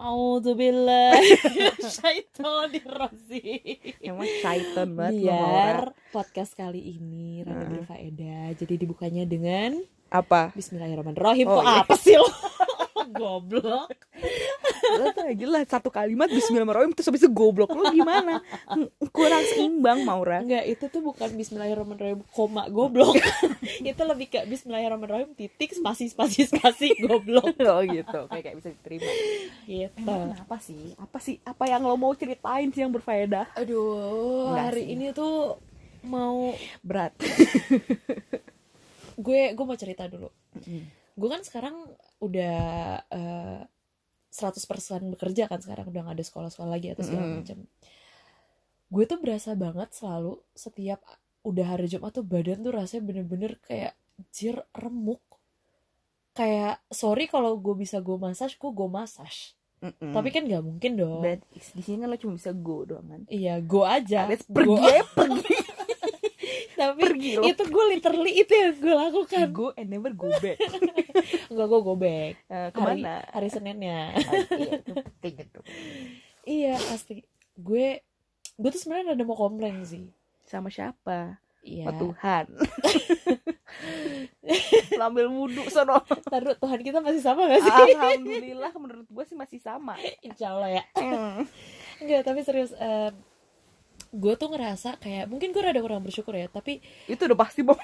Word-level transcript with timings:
Auzubillah 0.00 1.12
Syaitonirrajim 2.00 3.76
Emang 4.00 4.24
syaiton 4.40 4.88
banget 4.96 5.28
Biar 5.28 5.92
podcast 6.08 6.56
kali 6.56 6.96
ini 6.96 7.44
rada 7.44 7.60
Heeh. 7.60 7.70
berfaedah 7.76 8.44
Jadi 8.56 8.74
dibukanya 8.80 9.22
dengan 9.22 9.76
Apa? 10.08 10.50
Bismillahirrahmanirrahim 10.56 11.46
Oh, 11.46 11.60
Kok 11.60 11.64
iya. 11.64 11.78
apa 11.84 11.94
sih 11.94 12.16
lo? 12.16 12.26
Goblok 13.10 14.08
gila 15.36 15.60
satu 15.64 15.88
kalimat 15.88 16.26
Bismillahirrahmanirrahim 16.26 16.92
Terus 16.96 17.08
habis 17.08 17.22
itu 17.22 17.30
goblok 17.30 17.70
Lo 17.72 17.88
gimana? 17.90 18.42
Kurang 19.14 19.44
seimbang 19.54 20.02
Maura 20.02 20.42
Enggak, 20.42 20.64
itu 20.66 20.84
tuh 20.90 21.00
bukan 21.00 21.30
Bismillahirrahmanirrahim 21.34 22.20
koma 22.34 22.66
goblok 22.66 23.16
Itu 23.90 24.02
lebih 24.04 24.26
ke 24.30 24.42
Bismillahirrahmanirrahim 24.46 25.32
titik 25.38 25.72
spasi 25.74 26.10
spasi 26.10 26.50
spasi 26.50 26.98
goblok 26.98 27.54
Oh 27.70 27.82
gitu 27.86 28.26
Kayak, 28.26 28.42
kayak 28.42 28.56
bisa 28.58 28.68
diterima 28.74 29.10
Gitu 29.64 29.98
Emang 30.02 30.34
kenapa 30.34 30.56
sih? 30.58 30.94
Apa 30.98 31.18
sih? 31.22 31.36
Apa 31.46 31.64
yang 31.70 31.86
lo 31.86 31.94
mau 31.94 32.12
ceritain 32.18 32.68
sih 32.74 32.82
yang 32.82 32.90
berfaedah? 32.90 33.54
Aduh, 33.54 34.50
Enggak 34.52 34.66
hari 34.74 34.82
sih. 34.86 34.94
ini 34.98 35.06
tuh 35.14 35.60
mau 36.00 36.50
Berat 36.80 37.12
gue 39.20 39.52
gue 39.52 39.64
mau 39.68 39.76
cerita 39.76 40.08
dulu. 40.08 40.32
Gue 41.12 41.28
kan 41.28 41.44
sekarang 41.44 41.76
udah 42.24 42.58
eh, 43.12 43.60
100% 44.30 45.10
bekerja 45.18 45.50
kan 45.50 45.58
sekarang 45.58 45.90
udah 45.90 46.06
gak 46.06 46.16
ada 46.16 46.24
sekolah-sekolah 46.24 46.70
lagi 46.70 46.94
atau 46.94 47.02
segala 47.02 47.26
Mm-mm. 47.26 47.38
macam. 47.42 47.58
Gue 48.90 49.04
tuh 49.06 49.18
berasa 49.18 49.54
banget 49.54 49.90
selalu 49.94 50.38
setiap 50.54 51.02
udah 51.42 51.66
hari 51.74 51.86
Jumat 51.86 52.14
tuh 52.14 52.26
badan 52.26 52.62
tuh 52.62 52.74
rasanya 52.74 53.02
bener-bener 53.06 53.58
kayak 53.62 53.94
jir 54.30 54.62
remuk. 54.74 55.22
Kayak 56.30 56.78
sorry 56.88 57.26
kalau 57.26 57.58
gue 57.58 57.74
bisa 57.74 57.98
gue 57.98 58.14
massage, 58.14 58.54
gue 58.54 58.70
gue 58.70 58.88
massage. 58.88 59.54
Mm-mm. 59.80 60.12
Tapi 60.12 60.28
kan 60.28 60.44
nggak 60.44 60.60
mungkin 60.62 60.92
dong. 60.94 61.24
But 61.24 61.40
di 61.50 61.82
sini 61.82 62.04
kan 62.04 62.12
lo 62.12 62.18
cuma 62.20 62.36
bisa 62.36 62.52
go 62.52 62.84
doang 62.84 63.06
kan 63.08 63.22
Iya, 63.26 63.58
gue 63.64 63.84
aja. 63.86 64.28
Go. 64.28 64.36
pergi 64.52 64.76
aja, 64.78 65.02
pergi 65.16 65.54
Tapi 66.80 67.00
Pergi 67.04 67.30
lo 67.36 67.44
itu 67.44 67.62
gue 67.62 67.84
literally 67.92 68.32
itu 68.32 68.52
yang 68.52 68.72
gue 68.72 68.94
lakukan. 68.96 69.46
Go 69.52 69.68
and 69.76 69.92
never 69.92 70.16
go 70.16 70.32
back 70.40 70.56
Enggak, 71.52 71.66
gue 71.68 71.80
go 71.84 71.94
back. 71.94 72.32
Hari, 72.48 72.72
Ke 72.72 72.80
mana? 72.80 73.20
hari 73.28 73.48
Seninnya. 73.52 74.16
Ah, 74.16 74.32
Iya 74.56 74.72
itu 74.80 74.92
penting 74.96 75.34
itu 75.44 75.60
iya, 76.48 76.74
asli. 76.90 77.20
Gue 77.54 78.00
gue 78.56 78.70
tuh 78.72 78.80
sebenarnya 78.80 79.12
ada 79.12 79.24
mau 79.24 79.36
komplain 79.36 79.84
sih. 79.84 80.08
Sama 80.48 80.72
siapa? 80.72 81.36
Iya. 81.60 81.92
Sama 81.92 82.00
Tuhan 82.00 82.44
Lo 84.98 85.04
ambil 85.06 85.28
wudhu 85.28 85.68
sono 85.68 86.00
Taruh 86.24 86.56
Tuhan 86.56 86.80
kita 86.80 87.04
masih 87.04 87.20
sama 87.20 87.44
gak 87.46 87.60
sih? 87.60 87.70
Alhamdulillah 87.70 88.72
menurut 88.80 89.06
gue 89.06 89.24
sih 89.28 89.36
masih 89.36 89.60
sama 89.60 90.00
Insya 90.24 90.56
Allah 90.56 90.80
ya. 90.80 90.84
Enggak, 92.00 92.24
tapi 92.24 92.40
serius. 92.40 92.72
em, 92.80 93.12
gue 94.10 94.34
tuh 94.34 94.48
ngerasa 94.50 94.98
kayak 94.98 95.30
mungkin 95.30 95.54
gue 95.54 95.62
rada 95.62 95.78
kurang 95.78 96.02
bersyukur 96.02 96.34
ya, 96.34 96.50
tapi 96.50 96.82
Itu 97.06 97.30
udah 97.30 97.38
pasti 97.38 97.62
Bob. 97.62 97.78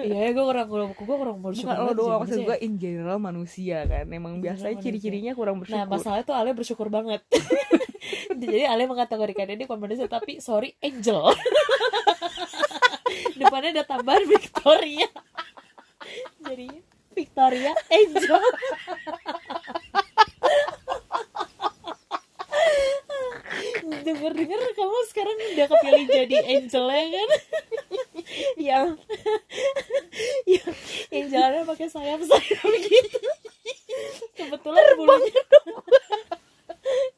Iya 0.00 0.32
gue 0.32 0.44
kurang 0.44 0.68
kurang 0.70 0.90
gue 0.96 1.16
kurang 1.16 1.38
bersyukur. 1.44 1.70
Bukan 1.76 1.86
lo 1.86 1.92
doang 1.92 2.20
Maksud 2.24 2.40
gue 2.46 2.56
in 2.64 2.74
general 2.80 3.18
manusia 3.20 3.84
kan 3.84 4.08
Emang 4.08 4.40
In 4.40 4.42
biasanya 4.42 4.80
ciri-cirinya 4.80 5.32
kurang 5.36 5.60
Nah 5.60 5.64
bersyukur. 5.66 5.90
masalahnya 5.92 6.24
tuh 6.24 6.36
Ale 6.36 6.50
bersyukur 6.56 6.88
banget. 6.88 7.20
Jadi 8.40 8.64
Ale 8.64 8.88
mengkategorikan 8.88 9.48
ini 9.52 9.68
bukan 9.68 9.80
manusia 9.82 10.08
Tapi 10.08 10.40
sorry 10.40 10.72
angel. 10.80 11.30
Depannya 13.40 13.76
ada 13.80 13.84
tambahan 13.84 14.24
Victoria. 14.24 15.08
Jadi 16.48 16.68
Victoria 17.12 17.72
angel 17.90 18.40
Dengar-dengar 24.30 24.72
kamu 24.78 24.98
sekarang 25.10 25.34
udah 25.34 25.66
kepilih 25.66 26.06
jadi 26.06 26.36
angel 26.54 26.84
ya 26.86 27.02
kan? 27.10 27.30
Yang 28.70 28.88
Yang 30.46 30.74
Yang 31.10 31.26
jalannya 31.34 31.62
pakai 31.66 31.86
sayap-sayap 31.90 32.62
gitu 32.86 33.18
Kebetulan 34.38 34.84
bulunya 34.94 35.42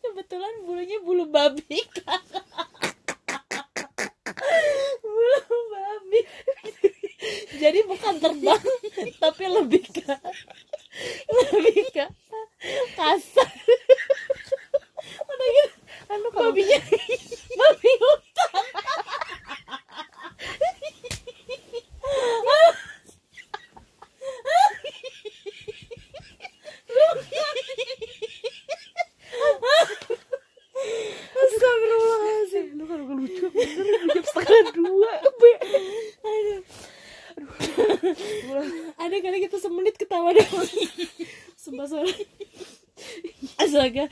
kebetulan 0.03 0.55
bulunya 0.65 0.99
bulu 1.05 1.29
babi 1.29 1.85
Kak. 1.93 2.25
bulu 5.05 5.59
babi 5.71 6.21
jadi 7.63 7.87
bukan 7.87 8.19
terbang 8.19 8.65
tapi 9.23 9.45
lebih 9.47 9.85
ke 9.87 10.15
lebih 11.31 11.85
ke 11.95 12.07
kasar 12.99 13.51
udah 15.23 15.49
gitu 15.55 15.77
Kan 16.13 16.19
lo 16.21 16.29
kalau 16.29 16.53
babinya 16.53 16.79
babi 17.57 17.93
hutan 18.03 18.67
Astagfirullahaladzim 31.33 32.67
Lu 32.77 32.85
kalau 32.85 33.05
gak 33.09 33.17
lucu 33.17 33.47
bener 33.55 34.03
jam 34.13 34.25
setengah 34.27 34.61
dua 34.77 35.13
Be. 35.41 35.53
ada 38.99 39.17
kali 39.19 39.39
kita 39.49 39.57
semenit 39.59 39.97
ketawa 39.97 40.35
doang 40.35 40.69
sumpah 41.57 41.87
suara 41.89 42.13
astaga 43.83 44.07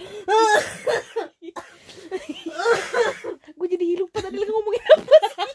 Gue 3.54 3.66
jadi 3.70 3.84
lupa 4.02 4.18
tadi 4.18 4.34
lagi 4.40 4.50
ngomongin 4.50 4.82
apa 4.82 5.14
sih? 5.30 5.54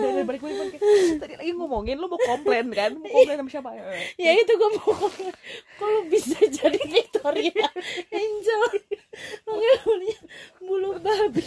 Dan 0.00 0.24
balik 0.24 0.40
balik 0.40 0.56
balik. 0.56 0.80
Tadi 1.18 1.34
lagi 1.36 1.52
ngomongin 1.52 1.98
lo 2.00 2.08
mau 2.08 2.16
komplain 2.16 2.72
kan? 2.72 2.96
Mau 2.96 3.10
komplain 3.10 3.36
sama 3.36 3.50
siapa? 3.52 3.68
Ya 4.16 4.32
itu 4.32 4.52
gue 4.54 4.70
mau 4.80 4.96
ngomong, 4.96 5.28
kok 5.76 5.86
lu 5.90 6.00
bisa 6.08 6.40
jadi 6.40 6.80
Victoria 6.88 7.68
Angel. 8.08 8.62
Makanya 9.44 9.78
bulunya 9.84 10.18
bulu 10.62 10.90
babi. 11.02 11.44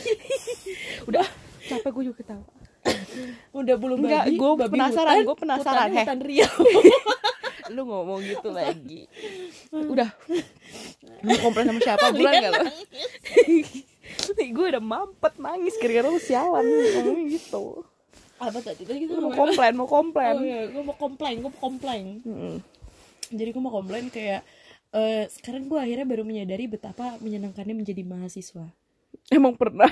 Udah. 1.09 1.25
Capek 1.63 1.89
gue 1.95 2.03
juga 2.11 2.17
ketawa. 2.21 2.45
Udah 3.55 3.75
bulu 3.79 3.95
Enggak, 3.95 4.27
babi 4.27 4.35
gua 4.35 4.51
babi 4.59 4.75
penasaran, 4.75 5.15
gua 5.23 5.37
penasaran, 5.39 5.87
heh. 5.95 6.03
hutan 6.03 6.19
Riau 6.19 6.59
Lu 7.71 7.87
ngomong 7.87 8.19
gitu 8.27 8.51
lagi 8.51 9.07
Udah. 9.93 10.09
Lu 11.23 11.29
mau 11.31 11.39
komplain 11.39 11.65
sama 11.71 11.79
siapa? 11.79 12.05
Bulan 12.11 12.33
gak 12.41 12.51
lo 12.51 12.63
Nih 14.37 14.49
gue 14.51 14.65
udah 14.75 14.83
mampet 14.83 15.33
nangis 15.39 15.75
Gara-gara 15.79 16.07
lu 16.11 16.19
sialan. 16.19 16.65
Gitu. 17.31 17.63
Apa 18.41 18.59
tadi 18.59 18.83
tadi 18.83 19.07
kita 19.07 19.15
Lu 19.15 19.29
mau 19.29 19.33
komplain 19.37 19.73
Mau 19.77 19.87
komplain. 19.87 20.35
Oh 20.35 20.43
iya 20.43 20.61
gue 20.67 20.83
mau 20.83 20.97
komplain 20.97 21.35
gue 21.39 21.51
mau 21.51 21.61
komplain. 21.61 22.05
Mm-mm. 22.25 22.55
jadi 23.33 23.49
gue 23.49 23.63
mau 23.63 23.73
komplain 23.73 24.13
kayak 24.13 24.45
eh, 24.93 25.25
sekarang 25.31 25.65
gue 25.65 25.79
akhirnya 25.79 26.05
baru 26.05 26.21
menyadari 26.21 26.69
betapa 26.69 27.17
menyenangkannya 27.23 27.73
menjadi 27.73 28.03
mahasiswa. 28.05 28.67
Emang 29.31 29.57
pernah? 29.57 29.89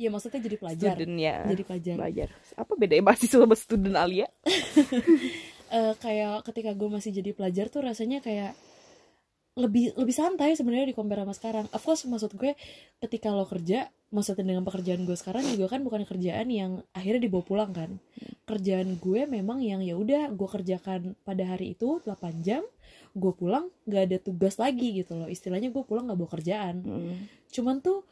Ya 0.00 0.10
maksudnya 0.10 0.42
jadi 0.42 0.56
pelajar. 0.58 0.94
Student 0.98 1.14
ya. 1.20 1.36
Jadi 1.46 1.62
pelajar. 1.62 1.96
Belajar. 2.00 2.28
Apa 2.58 2.72
bedanya 2.74 3.04
mahasiswa 3.06 3.38
sama 3.38 3.54
student 3.54 3.96
Alia? 3.98 4.26
Eh, 5.72 5.96
kayak 6.04 6.44
ketika 6.44 6.76
gue 6.76 6.84
masih 6.84 7.16
jadi 7.16 7.32
pelajar 7.32 7.72
tuh 7.72 7.80
rasanya 7.80 8.20
kayak 8.20 8.52
lebih 9.52 9.92
lebih 10.00 10.16
santai 10.16 10.56
sebenarnya 10.56 10.88
di 10.88 10.96
compare 10.96 11.28
sama 11.28 11.34
sekarang. 11.36 11.66
Of 11.76 11.84
course 11.84 12.08
maksud 12.08 12.32
gue 12.40 12.56
ketika 13.04 13.28
lo 13.28 13.44
kerja, 13.44 13.92
maksudnya 14.08 14.48
dengan 14.48 14.64
pekerjaan 14.64 15.04
gue 15.04 15.12
sekarang 15.12 15.44
juga 15.52 15.76
kan 15.76 15.84
bukan 15.84 16.08
kerjaan 16.08 16.48
yang 16.48 16.80
akhirnya 16.96 17.28
dibawa 17.28 17.44
pulang 17.44 17.70
kan. 17.76 18.00
Kerjaan 18.48 18.96
gue 18.96 19.28
memang 19.28 19.60
yang 19.60 19.84
ya 19.84 19.92
udah 20.00 20.32
gue 20.32 20.48
kerjakan 20.48 21.12
pada 21.20 21.44
hari 21.44 21.76
itu 21.76 22.00
8 22.00 22.40
jam, 22.40 22.64
gue 23.12 23.32
pulang 23.36 23.68
nggak 23.84 24.02
ada 24.08 24.18
tugas 24.24 24.56
lagi 24.56 25.04
gitu 25.04 25.20
loh. 25.20 25.28
Istilahnya 25.28 25.68
gue 25.68 25.84
pulang 25.84 26.08
nggak 26.08 26.18
bawa 26.18 26.30
kerjaan. 26.32 26.74
Mm. 26.80 27.16
Cuman 27.52 27.84
tuh 27.84 28.08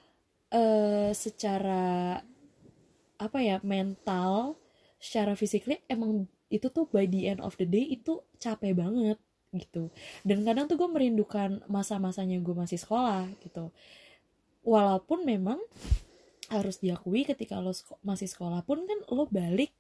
eh 0.53 1.17
secara 1.17 2.21
apa 3.17 3.39
ya 3.41 3.65
mental, 3.65 4.61
secara 5.01 5.33
physically 5.41 5.81
emang 5.89 6.29
itu 6.53 6.69
tuh 6.69 6.85
by 6.91 7.09
the 7.09 7.33
end 7.33 7.41
of 7.41 7.57
the 7.57 7.65
day 7.65 7.97
itu 7.97 8.21
capek 8.37 8.77
banget 8.77 9.17
gitu. 9.55 9.91
Dan 10.23 10.47
kadang 10.47 10.71
tuh 10.71 10.79
gue 10.79 10.91
merindukan 10.91 11.63
masa-masanya 11.67 12.39
gue 12.39 12.55
masih 12.55 12.79
sekolah 12.79 13.27
gitu. 13.43 13.75
Walaupun 14.63 15.25
memang 15.27 15.59
harus 16.51 16.83
diakui 16.83 17.23
ketika 17.23 17.63
lo 17.63 17.71
masih 18.03 18.27
sekolah 18.27 18.67
pun 18.67 18.83
kan 18.83 18.99
lo 19.15 19.31
balik 19.31 19.71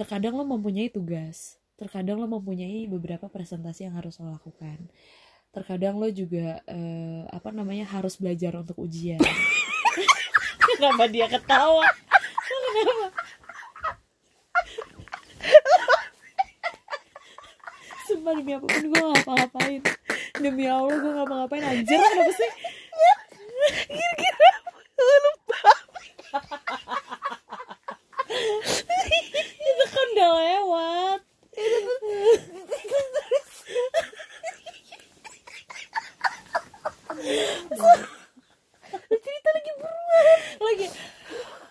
terkadang 0.00 0.32
lo 0.32 0.48
mempunyai 0.48 0.88
tugas 0.88 1.60
terkadang 1.78 2.18
lo 2.18 2.26
mempunyai 2.26 2.90
beberapa 2.90 3.30
presentasi 3.30 3.86
yang 3.86 3.94
harus 3.94 4.18
lo 4.18 4.34
lakukan. 4.34 4.90
Terkadang 5.54 5.96
lo 5.96 6.10
juga 6.10 6.60
eh, 6.66 7.22
apa 7.30 7.54
namanya 7.54 7.86
harus 7.86 8.18
belajar 8.18 8.58
untuk 8.58 8.82
ujian. 8.82 9.22
Kenapa 10.68 11.08
dia 11.08 11.30
ketawa 11.30 11.86
Lo 12.48 12.68
kenapa 12.74 13.08
sumpah 18.28 18.44
demi 18.44 18.52
apa 18.52 18.66
pun 18.68 18.84
gue 18.84 18.92
gak 18.92 19.08
ngapa-ngapain. 19.08 19.80
Demi 20.36 20.64
Allah 20.68 20.96
gue 21.00 21.12
gak 21.16 21.24
ngapa-ngapain. 21.24 21.64
Anjir 21.64 21.96
kenapa 21.96 22.32
sih? 22.36 22.50
Kira-kira 23.88 24.52
lupa 25.24 25.72
itu 29.64 29.84
kan 29.88 30.06
udah 30.12 30.30
lewat. 30.36 31.20
Cerita 39.08 39.48
lagi 39.56 39.72
beruang 39.80 40.60
lagi 40.68 40.86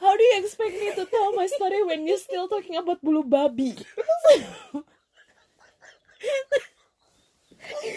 how 0.02 0.14
do 0.18 0.24
you 0.26 0.36
expect 0.42 0.74
me 0.76 0.90
to 0.98 1.06
tell 1.08 1.32
my 1.38 1.46
story 1.48 1.86
when 1.86 2.04
you 2.10 2.18
still 2.18 2.50
talking 2.50 2.76
about 2.76 3.00
bulu 3.00 3.24
babi 3.24 3.78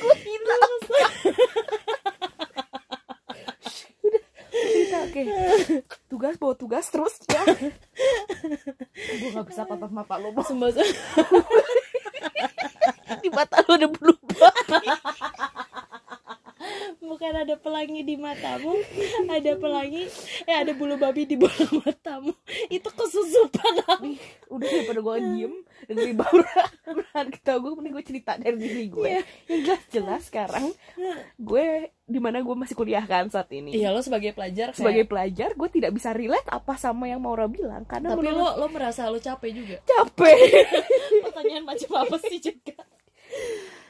gue 0.01 0.15
hilang 0.23 0.75
cerita 4.51 4.99
oke 5.11 5.23
tugas 6.07 6.35
bawa 6.39 6.55
tugas 6.55 6.87
terus 6.91 7.15
ya 7.27 7.43
gue 7.51 9.31
mata 9.91 10.17
lo 10.17 10.33
Bos. 10.33 10.49
Sumpah, 10.49 10.71
di 13.23 13.29
mata 13.31 13.59
lo 13.67 13.73
ada 13.77 13.89
bulu 13.91 14.15
babi 14.23 14.89
bukan 17.01 17.33
ada 17.43 17.59
pelangi 17.59 18.07
di 18.07 18.15
matamu 18.15 18.71
ada 19.27 19.53
pelangi 19.59 20.07
eh 20.47 20.57
ada 20.57 20.71
bulu 20.73 20.95
babi 20.95 21.27
di 21.27 21.35
bawah 21.35 21.83
matamu. 21.83 22.33
Itu 22.71 22.89
kesusupan 22.95 23.83
aku. 23.85 24.15
Udah 24.49 24.69
daripada 24.71 25.01
gue 25.03 25.17
diem. 25.35 25.55
Dengerin 25.91 26.17
Baura 26.17 26.61
beneran 26.87 27.27
ketawa 27.35 27.59
gue 27.61 27.73
mending 27.75 27.95
gue 27.99 28.05
cerita 28.05 28.33
dari 28.37 28.57
diri 28.57 28.87
gue 28.93 29.11
Iya. 29.11 29.23
yang 29.49 29.61
jelas 29.65 29.83
jelas 29.91 30.23
sekarang 30.29 30.65
gue 31.41 31.67
di 32.11 32.19
mana 32.19 32.39
gue 32.39 32.53
masih 32.53 32.75
kuliah 32.75 33.01
kan 33.03 33.27
saat 33.27 33.47
ini. 33.51 33.71
Iya 33.73 33.89
lo 33.89 34.01
sebagai 34.01 34.31
pelajar 34.31 34.69
kayak- 34.69 34.77
sebagai 34.77 35.05
pelajar 35.05 35.49
gue 35.53 35.69
tidak 35.71 35.91
bisa 35.91 36.11
relate 36.11 36.47
apa 36.47 36.75
sama 36.75 37.07
yang 37.07 37.19
Maura 37.19 37.47
bilang 37.47 37.83
karena 37.85 38.11
tapi 38.11 38.27
menurut- 38.27 38.59
lo 38.59 38.61
lo 38.61 38.67
merasa 38.69 39.07
lo 39.07 39.17
capek 39.17 39.51
juga? 39.53 39.77
Capek. 39.81 40.37
Pertanyaan 41.25 41.65
macam 41.65 41.91
apa 41.97 42.17
sih 42.21 42.39
juga? 42.41 42.75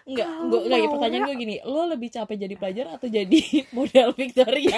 Enggak, 0.02 0.26
gue 0.26 0.60
enggak 0.64 0.80
ya 0.80 0.88
pertanyaan 0.90 1.22
gue 1.24 1.36
gini, 1.38 1.56
lo 1.62 1.86
lebih 1.86 2.08
capek 2.10 2.36
jadi 2.40 2.54
pelajar 2.54 2.86
atau 2.90 3.06
jadi 3.06 3.40
model 3.76 4.08
Victoria 4.12 4.74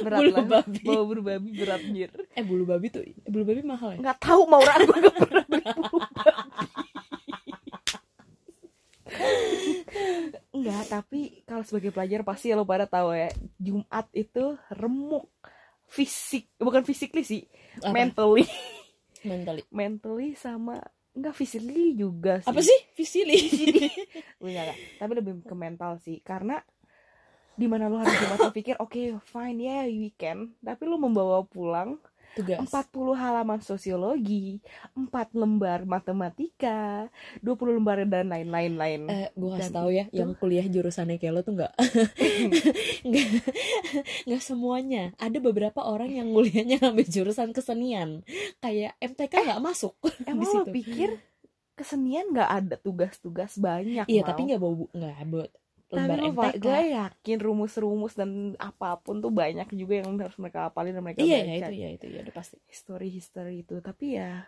berat 0.00 0.18
Bulu 0.18 0.32
lah. 0.32 0.44
babi. 0.50 0.80
bawa 0.82 1.02
bulu 1.04 1.22
babi 1.22 1.48
berat 1.54 1.80
anjir 1.80 2.10
Eh 2.32 2.42
bulu 2.42 2.64
babi 2.64 2.88
tuh, 2.88 3.04
bulu 3.22 3.44
babi 3.44 3.62
mahal 3.62 3.94
ya? 3.94 3.98
nggak 4.00 4.18
tahu 4.18 4.42
Maura 4.44 4.74
gue 4.80 4.96
gak 4.98 5.16
pernah 5.18 5.44
beli 5.46 5.64
bulu 5.70 5.98
babi 6.10 6.83
Enggak, 10.54 10.84
tapi 10.90 11.42
kalau 11.46 11.62
sebagai 11.66 11.90
pelajar 11.94 12.20
pasti 12.26 12.50
lo 12.54 12.66
pada 12.66 12.86
tahu 12.86 13.14
ya 13.14 13.30
Jumat 13.58 14.06
itu 14.14 14.58
remuk 14.70 15.30
fisik 15.90 16.50
bukan 16.58 16.82
physically 16.82 17.22
sih 17.22 17.42
Apa? 17.82 17.92
mentally 17.94 18.44
Mentally. 19.24 19.62
mentally 19.78 20.28
sama 20.34 20.82
enggak 21.14 21.34
physically 21.38 21.94
juga 21.94 22.42
sih 22.42 22.50
Apa 22.50 22.60
sih? 22.60 22.78
Visili. 22.98 23.38
enggak, 24.42 24.64
enggak. 24.70 24.78
tapi 24.98 25.12
lebih 25.14 25.32
ke 25.46 25.54
mental 25.54 25.98
sih 26.02 26.18
karena 26.24 26.58
di 27.54 27.70
mana 27.70 27.86
lo 27.86 28.02
harus 28.02 28.18
Jumat 28.18 28.50
berpikir 28.50 28.74
oke 28.82 29.22
fine 29.30 29.58
ya 29.62 29.70
yeah, 29.82 29.84
weekend 29.86 30.58
tapi 30.58 30.90
lo 30.90 30.98
membawa 30.98 31.46
pulang 31.46 32.02
Tugas. 32.34 32.58
40 32.60 32.90
halaman 33.14 33.60
sosiologi 33.60 34.58
4 34.92 35.06
lembar 35.32 35.82
matematika 35.84 37.06
20 37.40 37.54
lembar 37.72 38.02
dan 38.02 38.26
lain-lain 38.26 38.74
lain 38.74 39.00
Eh, 39.06 39.28
gue 39.30 39.50
kasih 39.52 39.70
tahu 39.72 39.90
ya, 39.90 40.04
itu- 40.04 40.18
yang 40.18 40.34
kuliah 40.34 40.64
jurusannya 40.64 41.16
kayak 41.16 41.32
lo 41.32 41.40
tuh 41.40 41.54
nggak, 41.54 41.72
nggak, 43.06 43.28
nggak 44.24 44.42
semuanya. 44.42 45.14
Ada 45.16 45.38
beberapa 45.38 45.80
orang 45.80 46.10
yang 46.10 46.28
kuliahnya 46.28 46.80
ngambil 46.80 47.06
jurusan 47.06 47.50
kesenian, 47.50 48.26
kayak 48.58 48.98
MTK 48.98 49.32
nggak 49.44 49.62
masuk 49.62 49.94
di 50.04 50.26
emang 50.26 50.44
lo 50.44 50.62
situ. 50.62 50.72
pikir 50.72 51.10
kesenian 51.74 52.30
nggak 52.30 52.50
ada 52.50 52.74
tugas-tugas 52.76 53.58
banyak 53.58 54.06
Iya, 54.06 54.22
Mau? 54.22 54.28
tapi 54.28 54.40
nggak 54.46 54.60
bawa 54.60 54.74
nggak 54.90 55.26
buat 55.28 55.50
lembar 55.94 56.18
lo 56.18 56.30
MTK. 56.34 56.60
gue 56.60 56.78
yakin 56.92 57.38
rumus-rumus 57.38 58.12
dan 58.12 58.30
apa 58.58 58.98
pun 58.98 59.18
tuh 59.18 59.30
banyak 59.30 59.68
juga 59.72 60.02
yang 60.02 60.14
harus 60.18 60.36
mereka 60.36 60.66
hafalin 60.66 60.92
dan 60.92 61.02
mereka 61.02 61.20
Iya, 61.20 61.38
baca. 61.38 61.46
ya, 61.46 61.54
itu 61.62 61.72
ya 61.74 61.88
itu 61.94 62.06
ya 62.10 62.18
udah 62.26 62.34
pasti. 62.34 62.56
history 62.66 63.08
history 63.08 63.54
itu. 63.62 63.78
Tapi 63.78 64.18
ya 64.18 64.44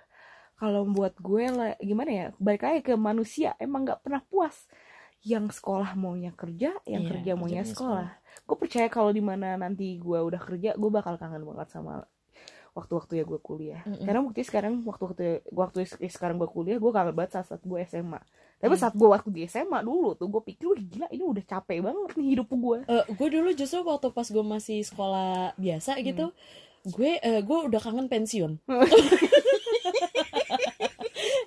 kalau 0.57 0.89
buat 0.89 1.13
gue 1.17 1.45
lah 1.49 1.77
gimana 1.79 2.11
ya 2.11 2.27
balik 2.37 2.63
lagi 2.63 2.81
ke 2.83 2.95
manusia 2.97 3.53
emang 3.57 3.85
nggak 3.85 4.03
pernah 4.03 4.23
puas. 4.25 4.67
Yang 5.21 5.59
sekolah 5.59 5.97
maunya 5.99 6.31
kerja 6.33 6.71
yang 6.87 7.03
Iya, 7.03 7.11
kerja 7.11 7.33
maunya 7.35 7.63
maunya 7.63 7.65
sekolah. 7.67 8.09
gue 8.47 8.57
percaya 8.57 8.87
kalau 8.87 9.11
di 9.11 9.21
mana 9.21 9.57
nanti 9.57 9.97
gue 9.97 10.19
udah 10.23 10.39
kerja 10.39 10.77
gue 10.77 10.91
bakal 10.93 11.17
kangen 11.17 11.43
banget 11.43 11.73
sama 11.73 12.05
waktu-waktu 12.77 13.19
ya 13.19 13.25
gue 13.25 13.41
kuliah. 13.41 13.81
Mm-mm. 13.89 14.05
karena 14.05 14.21
bukti 14.21 14.45
sekarang 14.45 14.85
waktu-waktu 14.85 15.49
waktu 15.49 15.89
sekarang 16.07 16.37
gue 16.37 16.45
kuliah 16.47 16.77
gue 16.77 16.93
kangen 16.93 17.17
banget 17.17 17.33
saat, 17.33 17.47
saat 17.49 17.63
gue 17.65 17.79
SMA 17.89 18.21
tapi 18.57 18.71
Hmm. 18.71 18.81
saat 18.81 18.93
gue 18.93 19.05
waktu 19.05 19.29
di 19.31 19.41
SMA 19.45 19.81
dulu 19.81 20.13
tuh 20.13 20.27
gue 20.27 20.41
pikir 20.43 20.65
wah 20.67 20.79
gila 20.79 21.07
ini 21.09 21.23
udah 21.23 21.43
capek 21.45 21.79
banget 21.81 22.09
nih 22.15 22.27
hidup 22.33 22.47
gue 22.49 22.77
Eh, 22.85 23.05
gue 23.07 23.27
dulu 23.31 23.49
justru 23.53 23.81
waktu 23.83 24.07
pas 24.11 24.27
gue 24.27 24.43
masih 24.43 24.79
sekolah 24.83 25.55
biasa 25.55 25.91
gitu, 26.03 26.31
gue 26.87 27.11
eh, 27.19 27.41
gue 27.41 27.57
udah 27.63 27.79
kangen 27.79 28.07
pensiun. 28.07 28.53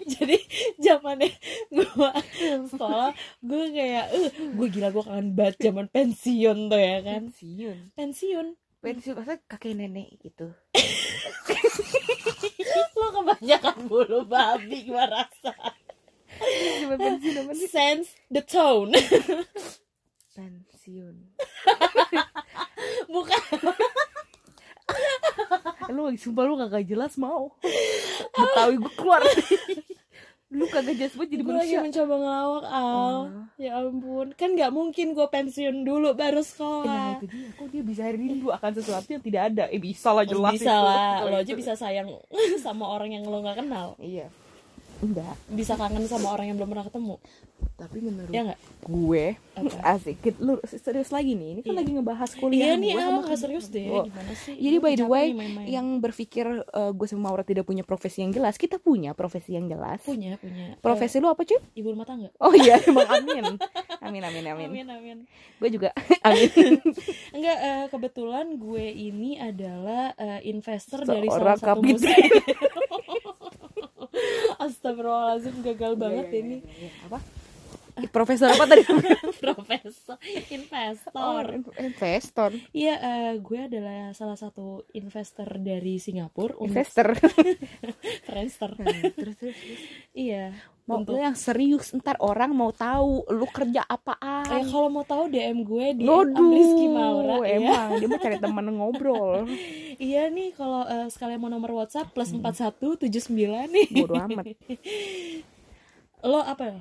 Jadi 0.09 0.35
zamannya 0.77 1.29
gue 1.69 1.85
sekolah, 2.67 3.09
gue 3.39 3.63
kayak, 3.71 4.05
eh, 4.11 4.29
gue 4.51 4.67
gila 4.69 4.87
gue 4.89 5.01
kangen 5.01 5.27
banget 5.31 5.55
zaman 5.61 5.85
pensiun 5.87 6.57
tuh 6.67 6.77
ya 6.77 6.97
kan. 6.99 7.21
pensiun 7.25 7.77
Pensiun. 7.93 8.45
pensiun 8.79 9.13
maksudnya 9.13 9.39
kakek 9.45 9.75
nenek 9.75 10.07
gitu 10.19 10.49
Lo 12.95 13.05
kebanyakan 13.11 13.75
bulu 13.85 14.23
babi 14.23 14.83
gue 14.83 15.03
rasa. 15.05 15.51
Pensiun 16.89 17.35
apa 17.37 17.51
sih 17.53 17.67
Sense 17.67 18.09
the 18.27 18.41
tone. 18.41 18.91
pensiun. 20.31 21.15
Bukan. 23.07 23.41
Eh, 25.81 25.91
lu 25.91 26.01
lagi 26.03 26.17
sumpah 26.17 26.43
lu 26.43 26.55
kagak 26.55 26.85
jelas 26.85 27.13
mau. 27.15 27.53
Betawi 28.31 28.75
gue 28.77 28.93
keluar. 28.95 29.21
Lu 30.49 30.65
kagak 30.65 30.95
jelas 30.95 31.13
banget 31.13 31.29
jadi 31.31 31.43
Gue 31.43 31.53
lagi 31.53 31.69
manusia. 31.69 31.83
mencoba 31.83 32.15
ngelawak 32.15 32.65
Al. 32.65 33.15
Ya 33.55 33.71
ampun, 33.77 34.27
kan 34.33 34.49
nggak 34.51 34.71
mungkin 34.71 35.11
gue 35.11 35.27
pensiun 35.27 35.83
dulu 35.83 36.13
baru 36.13 36.39
Eh, 36.39 36.41
nah 36.41 36.47
sekolah. 36.47 37.05
itu 37.15 37.25
dia. 37.27 37.47
Kok 37.53 37.67
dia 37.67 37.83
bisa 37.83 38.03
rindu 38.07 38.47
akan 38.49 38.71
sesuatu 38.71 39.07
yang 39.09 39.21
tidak 39.21 39.41
ada. 39.47 39.63
Eh 39.67 39.77
bisa 39.77 40.09
lah 40.09 40.23
jelas 40.23 40.53
bisa 40.55 40.71
itu. 40.71 40.85
lah, 40.87 41.11
Kalau 41.19 41.29
lo 41.29 41.35
itu. 41.35 41.43
aja 41.43 41.53
bisa 41.53 41.73
sayang 41.75 42.07
sama 42.65 42.85
orang 42.87 43.11
yang 43.11 43.23
lo 43.23 43.37
nggak 43.39 43.59
kenal, 43.59 43.93
iya 43.99 44.31
enggak 44.99 45.33
bisa 45.47 45.73
kangen 45.73 46.03
sama 46.05 46.31
orang 46.31 46.51
yang 46.51 46.57
belum 46.57 46.69
pernah 46.69 46.85
ketemu, 46.85 47.15
tapi 47.75 47.97
menurut 47.99 48.29
ya 48.29 48.43
gue 48.79 49.25
Apa? 49.55 49.75
asik 49.95 50.19
lu 50.37 50.59
serius 50.65 51.09
lagi 51.09 51.33
nih 51.33 51.49
ini 51.53 51.61
kan 51.61 51.71
Iya. 51.71 51.79
lagi 51.79 51.91
ngebahas 51.93 52.29
kuliah 52.35 52.65
Iya 52.65 52.73
nih, 52.75 52.91
gue 52.91 52.99
ah, 52.99 53.03
sama 53.03 53.11
nggak 53.13 53.23
kerjaan 53.25 53.39
serius 53.39 53.65
deh, 53.67 53.85
gue. 53.85 54.03
gimana 54.07 54.33
sih? 54.35 54.55
Jadi 54.55 54.75
Gue 54.75 54.83
by 54.83 54.93
the 54.95 55.07
way, 55.07 55.25
yang 55.65 55.87
berpikir 55.97 56.45
eh, 56.59 56.91
gue 56.91 57.07
sama 57.07 57.21
Maura 57.25 57.43
tidak 57.43 57.63
punya 57.63 57.81
profesi 57.81 58.19
yang 58.19 58.31
jelas, 58.31 58.55
kita 58.55 58.75
punya 58.77 59.11
profesi 59.13 59.53
yang 59.53 59.65
jelas. 59.65 59.99
punya 60.01 60.35
punya 60.35 60.75
Profesi 60.79 61.17
lu 61.17 61.27
apa 61.27 61.43
cuy? 61.43 61.55
Eh, 61.55 61.79
ibu 61.79 61.87
rumah 61.89 62.03
tangga. 62.03 62.29
Oh 62.37 62.51
iya, 62.51 62.75
emang 62.81 63.07
amin. 63.07 63.45
Amin 63.99 64.21
amin 64.21 64.43
amin. 64.47 64.67
Amin 64.67 64.87
amin. 64.87 65.17
Gue 65.57 65.69
juga 65.69 65.95
amin. 66.27 66.79
Enggak, 67.35 67.57
eh, 67.57 67.85
kebetulan 67.87 68.47
gue 68.55 68.85
ini 68.85 69.37
adalah 69.37 70.11
eh, 70.15 70.39
investor 70.45 71.03
dari 71.03 71.27
Seorang 71.27 71.55
salah 71.55 71.75
satu 71.75 71.81
musik. 71.81 72.15
Astagfirullahaladzim 74.65 75.55
gagal 75.63 75.93
banget 75.95 76.25
Iya, 76.27 76.35
iya, 76.35 76.41
ini 76.43 76.57
iya, 76.61 76.73
iya. 76.87 76.91
Apa? 77.07 77.19
Profesor 78.07 78.47
apa 78.47 78.63
tadi? 78.63 78.83
Profesor 79.43 80.15
investor. 80.47 81.45
in- 81.51 81.75
investor. 81.91 82.51
Iya, 82.71 82.95
eh, 82.95 83.31
gue 83.43 83.59
adalah 83.59 84.15
salah 84.15 84.39
satu 84.39 84.87
investor 84.95 85.59
dari 85.59 85.99
Singapura 85.99 86.55
Investor. 86.63 87.11
Terus 88.27 88.53
terus. 88.55 88.79
terus. 89.19 89.35
iya. 90.15 90.55
Mau 90.89 91.05
lu 91.05 91.15
yang 91.15 91.37
serius 91.37 91.93
ntar 91.93 92.17
orang 92.17 92.49
mau 92.49 92.73
tahu 92.73 93.21
lu 93.29 93.45
kerja 93.45 93.81
Eh, 93.81 93.87
apaan. 93.87 94.65
kalau 94.65 94.89
mau 94.89 95.05
tahu 95.05 95.29
DM 95.29 95.61
gue 95.61 95.85
di 95.93 96.03
Waduh, 96.03 96.33
Amliski 96.33 96.85
Maura. 96.89 97.35
Iya. 97.39 97.55
emang 97.55 97.87
dia 97.95 98.07
mau 98.07 98.17
cari 98.17 98.37
teman 98.37 98.65
ngobrol. 98.71 99.45
Iya 99.99 100.27
nih 100.27 100.55
kalau 100.55 100.81
eh, 100.83 101.07
sekalian 101.07 101.37
mau 101.37 101.47
nomor 101.47 101.75
WhatsApp 101.75 102.09
plus 102.09 102.31
4179 102.31 103.29
nih. 103.67 103.85
Hmm. 103.85 103.95
Bodo 103.99 104.13
amat. 104.17 104.45
Lo 106.25 106.39
apa 106.39 106.63
ya? 106.65 106.79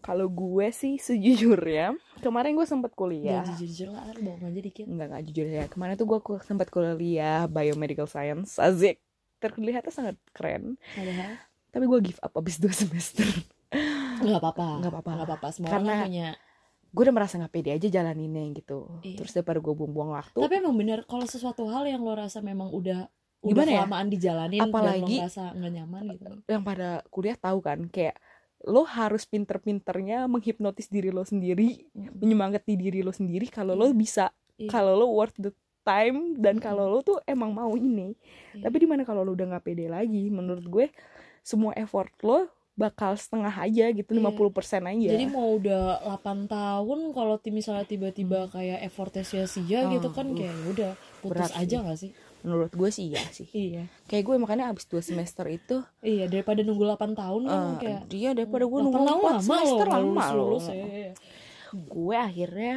Kalau 0.00 0.28
gue 0.28 0.68
sih 0.68 0.98
sejujurnya, 0.98 1.96
kemarin 2.18 2.52
gue 2.52 2.64
sempat 2.64 2.92
kuliah. 2.92 3.40
Ya 3.40 3.56
jujur 3.56 3.88
lah, 3.88 4.04
bohong 4.14 4.52
aja 4.52 4.60
dikit. 4.60 4.84
Enggak, 4.84 5.06
enggak 5.08 5.22
jujur 5.28 5.46
ya. 5.48 5.64
Kemarin 5.64 5.94
tuh 5.94 6.04
gue 6.04 6.20
sempat 6.42 6.68
kuliah 6.68 7.44
biomedical 7.46 8.04
science. 8.04 8.56
Azik. 8.58 9.00
Terlihatnya 9.40 9.88
sangat 9.88 10.16
keren. 10.32 10.76
Padahal 10.92 11.40
Tapi 11.74 11.84
gue 11.84 12.00
give 12.04 12.20
up 12.20 12.32
abis 12.32 12.56
dua 12.62 12.70
semester. 12.72 13.26
nggak 14.16 14.38
apa-apa 14.38 14.66
Nggak 14.78 14.92
apa-apa. 14.92 15.10
nggak 15.12 15.28
apa-apa 15.28 15.48
semua 15.50 15.68
Karena- 15.68 15.94
orang 15.96 16.06
punya 16.06 16.28
gue 16.88 17.02
udah 17.02 17.10
merasa 17.12 17.34
nggak 17.36 17.50
pede 17.52 17.70
aja 17.72 17.88
jalaninnya 17.90 18.46
gitu 18.54 18.86
Iya. 19.02 19.18
terus 19.18 19.34
daripada 19.34 19.58
gue 19.58 19.74
buang-buang 19.74 20.14
waktu 20.14 20.38
tapi 20.38 20.54
emang 20.54 20.72
bener 20.72 21.02
kalau 21.02 21.26
sesuatu 21.26 21.66
hal 21.66 21.82
yang 21.84 21.98
lo 21.98 22.14
rasa 22.14 22.38
memang 22.38 22.70
udah 22.70 23.10
udah 23.42 23.50
Gimana 23.50 23.66
ya? 23.66 23.82
kelamaan 23.82 24.06
dijalanin 24.08 24.60
dan 24.60 24.62
lo 24.62 24.70
Apalagi- 24.70 25.18
ngerasa 25.18 25.42
nggak 25.52 25.72
nyaman 25.74 26.02
gitu 26.14 26.30
yang 26.46 26.62
pada 26.62 26.88
kuliah 27.08 27.34
tahu 27.36 27.58
kan 27.60 27.78
kayak 27.88 28.14
lo 28.64 28.86
harus 28.86 29.26
pinter-pinternya 29.26 30.24
menghipnotis 30.24 30.86
diri 30.86 31.10
lo 31.10 31.20
sendiri 31.22 31.82
menyemangati 32.14 32.72
diri 32.74 33.02
lo 33.02 33.10
sendiri 33.10 33.50
kalau 33.50 33.74
lo 33.74 33.90
bisa 33.90 34.30
Iya. 34.54 34.70
kalau 34.70 34.94
lo 34.94 35.10
worth 35.10 35.34
the 35.34 35.50
time 35.82 36.38
dan 36.38 36.56
Mm-mm. 36.56 36.64
kalau 36.64 36.86
lo 36.86 37.02
tuh 37.02 37.18
emang 37.24 37.50
mau 37.50 37.74
ini 37.74 38.14
Iya. 38.54 38.70
tapi 38.70 38.76
di 38.78 38.86
mana 38.86 39.02
kalau 39.02 39.20
lo 39.20 39.34
udah 39.34 39.50
nggak 39.50 39.66
pede 39.66 39.90
lagi 39.90 40.30
menurut 40.30 40.62
gue 40.64 40.86
semua 41.44 41.76
effort 41.76 42.08
lo 42.20 42.48
bakal 42.74 43.14
setengah 43.14 43.54
aja 43.54 43.86
gitu 43.92 44.10
Iya. 44.10 44.34
50% 44.34 44.82
aja 44.82 45.10
Jadi 45.14 45.24
mau 45.30 45.54
udah 45.54 46.02
8 46.10 46.50
tahun 46.50 46.98
kalau 47.14 47.38
misalnya 47.46 47.86
tiba-tiba 47.86 48.50
kayak 48.50 48.82
effortnya 48.82 49.22
sia-sia 49.22 49.86
gitu 49.86 50.08
Oh, 50.08 50.10
kan 50.10 50.26
uh, 50.26 50.34
kayak 50.34 50.50
ya 50.50 50.66
udah 50.66 50.90
putus 51.22 51.30
berat 51.30 51.52
aja 51.54 51.76
sih. 51.78 51.86
gak 51.86 51.98
sih? 52.00 52.12
menurut 52.44 52.72
gue 52.76 52.90
sih 52.90 53.04
iya 53.08 53.22
sih 53.30 53.48
Iya. 53.48 53.88
kayak 54.04 54.24
gue 54.26 54.36
makanya 54.36 54.68
abis 54.68 54.84
dua 54.84 55.00
semester 55.00 55.46
itu 55.46 55.80
Iya 56.02 56.26
daripada 56.26 56.60
nunggu 56.60 56.84
8 56.84 57.14
tahun 57.14 57.42
kan 57.46 57.60
eh, 57.62 57.76
kayak 57.78 58.00
dia 58.04 58.30
daripada 58.32 58.64
gue 58.66 58.80
8 58.80 58.84
nunggu 58.84 58.98
tahun 58.98 59.06
4 59.06 59.24
lama 59.24 59.30
semester 59.40 59.86
lama 59.86 60.24
loh 60.28 60.36
lulus, 60.50 60.64
ya, 60.66 60.74
ya, 60.74 60.84
ya. 60.84 61.12
gue 61.72 62.16
akhirnya 62.18 62.76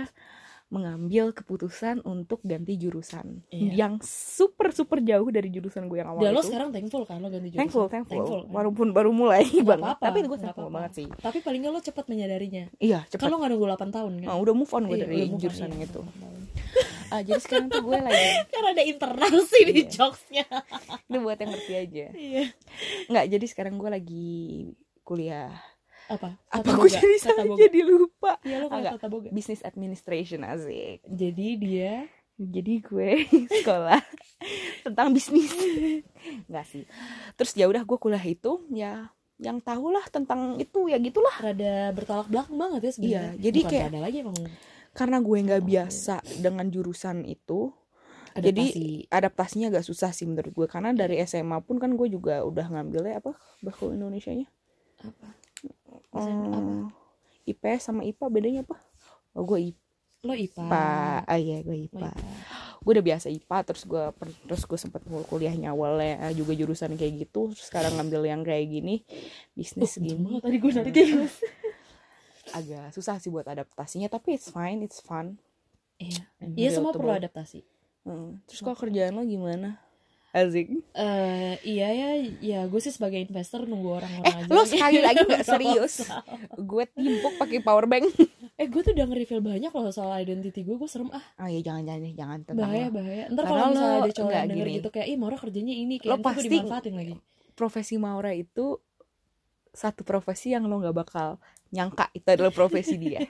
mengambil 0.69 1.31
keputusan 1.31 2.03
untuk 2.03 2.43
ganti 2.43 2.75
jurusan 2.75 3.39
Iya. 3.47 3.71
yang 3.77 3.93
super 4.00 4.69
super 4.69 5.00
jauh 5.00 5.27
dari 5.27 5.47
jurusan 5.47 5.86
gue 5.86 5.97
yang 5.97 6.09
awal 6.09 6.19
Dan 6.19 6.31
lo 6.31 6.39
itu 6.39 6.50
sekarang 6.50 6.69
thankful 6.69 7.03
kan 7.03 7.17
lo 7.17 7.27
ganti 7.27 7.47
jurusan? 7.47 7.62
thankful 7.62 7.86
thankful, 7.88 8.19
kan? 8.41 8.51
walaupun 8.51 8.88
baru 8.89 9.09
mulai 9.09 9.43
Nggak 9.43 9.63
banget 9.63 9.88
apa-apa, 9.93 10.03
tapi 10.03 10.17
itu 10.17 10.24
gue 10.24 10.29
nggak 10.29 10.43
thankful 10.43 10.63
apa-apa. 10.65 10.77
banget 10.77 10.91
sih 10.93 11.07
Tapi 11.17 11.38
paling 11.39 11.59
nggak 11.62 11.71
lo 11.71 11.81
cepat 11.81 12.05
menyadarinya. 12.05 12.63
iya 12.77 13.00
Kan 13.01 13.12
cepat 13.13 13.27
lo 13.27 13.36
gak 13.38 13.50
nunggu 13.50 13.67
8 13.69 13.89
tahun 13.89 14.12
kan? 14.17 14.27
Nah, 14.27 14.38
udah 14.38 14.53
move 14.53 14.71
on 14.71 14.83
gue 14.83 14.93
Iya, 14.93 15.01
dari 15.01 15.15
move 15.17 15.31
on, 15.31 15.39
jurusan 15.39 15.69
iya, 15.69 15.86
itu 15.86 16.01
8 16.01 16.19
tahun. 16.19 16.41
ah, 17.13 17.21
jadi 17.21 17.39
sekarang 17.39 17.67
tuh 17.69 17.81
gue 17.81 17.97
lagi 17.97 18.25
Kan 18.53 18.63
ada 18.67 18.83
internal 18.83 19.33
sih 19.41 19.63
di 19.63 19.74
Iya. 19.77 19.88
jokesnya. 19.89 20.45
ini 21.05 21.17
buat 21.17 21.38
yang 21.38 21.50
ngerti 21.50 21.74
aja 21.74 22.05
Iya. 22.12 22.43
nggak 23.07 23.25
jadi 23.29 23.45
sekarang 23.45 23.74
gue 23.75 23.89
lagi 23.89 24.29
kuliah 25.01 25.55
Apa? 26.07 26.29
apa 26.47 26.69
boga, 26.77 26.87
jadi 26.89 27.15
tata 27.17 27.43
boga. 27.43 27.59
jadi 27.61 27.79
lupa 27.83 28.31
Iya 28.41 28.55
lo 28.57 28.65
nggak. 28.65 28.79
kayak 28.79 28.93
tata 28.95 29.07
boga. 29.07 29.29
business 29.29 29.61
administration 29.61 30.41
asik 30.41 31.03
Jadi 31.03 31.47
dia 31.57 31.93
jadi 32.33 32.73
gue 32.79 33.11
sekolah 33.57 33.97
tentang 34.81 35.09
bisnis 35.09 35.49
nggak 36.49 36.65
sih 36.65 36.85
terus 37.33 37.51
ya 37.51 37.65
udah 37.65 37.81
gue 37.81 37.97
kuliah 37.97 38.21
itu 38.21 38.61
ya 38.69 39.09
yang 39.37 39.59
tahu 39.59 39.89
lah 39.89 40.05
tentang 40.07 40.55
itu 40.55 40.85
ya 40.85 40.97
gitulah 40.97 41.33
rada 41.35 41.91
bertolak 41.91 42.25
belakang 42.25 42.57
banget 42.57 42.81
ya 42.81 42.91
sebenarnya. 42.91 43.13
Iya, 43.13 43.41
jadi 43.43 43.59
Bukan 43.59 43.69
kayak- 43.69 43.85
rada 43.85 43.99
lagi 43.99 44.17
emang 44.19 44.37
karena 44.91 45.17
gue 45.19 45.37
nggak 45.43 45.63
biasa 45.63 46.15
dengan 46.35 46.65
jurusan 46.67 47.21
itu 47.21 47.69
jadi 48.33 48.65
adaptasi. 48.65 49.09
adaptasinya 49.11 49.67
agak 49.67 49.81
susah 49.83 50.09
sih 50.09 50.25
menurut 50.25 50.49
gue 50.51 50.65
karena 50.65 50.89
dari 50.91 51.17
SMA 51.21 51.57
pun 51.59 51.77
kan 51.77 51.89
gue 51.91 52.07
juga 52.07 52.41
udah 52.41 52.65
ngambilnya 52.67 53.17
apa 53.17 53.33
bahasa 53.59 53.89
Indonesia 53.89 54.29
nya 54.31 54.45
apa? 54.99 55.33
SMA 56.19 56.47
apa? 56.50 56.74
IPS 57.43 57.81
sama 57.83 58.01
IPA 58.03 58.25
bedanya 58.27 58.62
apa 58.62 58.77
oh 59.33 59.43
gue 59.43 59.71
Lo 60.19 60.33
IPA. 60.33 60.65
IPA 60.65 60.86
ah 61.24 61.38
iya 61.38 61.57
gue 61.62 61.77
IPA 61.86 62.09
IPA. 62.09 62.12
gue 62.77 62.91
udah 62.91 63.05
biasa 63.05 63.27
IPA 63.29 63.57
terus 63.63 63.83
gue 63.83 64.03
terus 64.43 64.63
gue 64.63 64.79
sempat 64.79 65.01
mau 65.05 65.21
kuliahnya 65.21 65.69
awalnya 65.69 66.31
juga 66.31 66.51
jurusan 66.51 66.93
kayak 66.93 67.13
gitu 67.24 67.51
terus 67.51 67.65
sekarang 67.65 67.95
ngambil 67.95 68.21
yang 68.25 68.41
kayak 68.41 68.65
gini 68.65 69.05
bisnis 69.51 69.93
Oh, 69.93 70.01
gini 70.01 70.17
banget 70.19 70.41
tadi 70.41 70.57
gue 70.57 70.71
nariknya 70.74 71.05
agak 72.57 72.86
susah 72.91 73.15
sih 73.17 73.27
buat 73.27 73.43
adaptasinya 73.43 74.07
tapi 74.07 74.33
it's 74.33 74.47
fine 74.47 74.81
it's 74.81 75.00
fun 75.00 75.36
Iya. 75.97 76.21
Iya 76.53 76.69
semua 76.77 76.93
perlu 76.93 77.09
adaptasi. 77.09 77.65
Hmm. 78.05 78.38
terus 78.45 78.62
kalau 78.62 78.77
kerjaan 78.77 79.12
lo 79.12 79.25
gimana 79.25 79.81
Azik 80.29 80.67
Eh 80.91 81.55
iya 81.63 81.88
ya, 81.89 82.10
ya 82.38 82.60
gue 82.63 82.77
sih 82.77 82.89
sebagai 82.89 83.17
investor 83.17 83.63
nunggu 83.63 83.89
orang-orang 83.96 84.27
eh 84.27 84.43
aja. 84.43 84.50
lo 84.50 84.63
sekali 84.63 85.00
lagi 85.00 85.19
nggak 85.19 85.39
Proposal. 85.39 85.53
serius 85.55 85.93
gue 86.53 86.84
timpuk 86.89 87.34
pakai 87.38 87.60
power 87.60 87.86
bank 87.86 88.05
Eh 88.60 88.65
gue 88.65 88.81
tuh 88.81 88.91
udah 88.91 89.05
nge-reveal 89.05 89.39
banyak 89.39 89.69
loh 89.69 89.88
soal 89.89 90.12
identity 90.15 90.62
gue, 90.62 90.74
gue 90.74 90.86
serem 90.86 91.07
ah 91.12 91.22
ah 91.36 91.46
ya 91.46 91.62
jangan 91.62 91.86
jangan 91.86 92.01
jangan 92.12 92.39
tentang 92.43 92.57
bahaya 92.65 92.86
lo. 92.86 92.96
bahaya. 92.96 93.24
Ntar 93.27 93.43
kalau 93.46 93.65
misalnya 93.67 93.93
lo 93.93 94.01
ada 94.01 94.13
cowok 94.13 94.31
yang 94.31 94.48
denger 94.48 94.65
gini. 94.65 94.75
gitu 94.75 94.89
kayak, 94.89 95.07
ih 95.07 95.15
Maura 95.15 95.38
kerjanya 95.38 95.75
ini, 95.75 95.96
Lo 95.96 96.01
kayak 96.01 96.17
gue 96.17 96.25
pasti- 96.27 96.50
dimanfaatin 96.51 96.93
lagi. 96.93 97.13
profesi 97.53 97.96
Maura 97.96 98.31
itu 98.31 98.65
satu 99.72 100.01
profesi 100.01 100.48
yang 100.50 100.65
lo 100.65 100.75
nggak 100.75 100.98
bakal 100.98 101.38
nyangka 101.69 102.10
itu 102.12 102.25
adalah 102.25 102.50
profesi 102.50 102.96
dia 102.96 103.22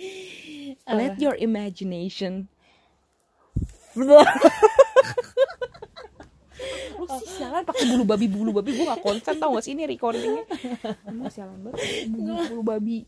let 0.90 1.16
your 1.16 1.32
imagination 1.34 2.44
sih? 7.20 7.28
Sialan 7.42 7.62
pakai 7.66 7.84
bulu 7.90 8.04
babi 8.08 8.26
bulu 8.30 8.50
babi. 8.56 8.70
Gue 8.72 8.86
gak 8.88 9.02
konsen 9.04 9.36
tau 9.36 9.52
gak 9.58 9.64
sih 9.66 9.72
ini 9.76 9.84
recordingnya? 9.84 10.44
Emang 11.04 11.28
sialan 11.28 11.58
banget 11.60 12.08
bulu, 12.08 12.32
bulu 12.48 12.62
babi. 12.64 12.98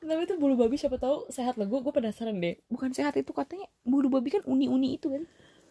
Tapi 0.00 0.20
itu 0.24 0.34
bulu 0.40 0.54
babi 0.56 0.76
siapa 0.80 0.96
tahu 0.96 1.28
sehat 1.28 1.60
loh, 1.60 1.66
gue 1.68 1.80
gue 1.82 1.92
penasaran 1.92 2.36
deh. 2.38 2.56
bukan 2.72 2.94
sehat 2.94 3.18
itu 3.18 3.34
katanya 3.34 3.66
bulu 3.82 4.08
babi 4.08 4.32
kan 4.32 4.42
uni 4.48 4.70
uni 4.70 4.96
itu 4.96 5.12
kan? 5.12 5.22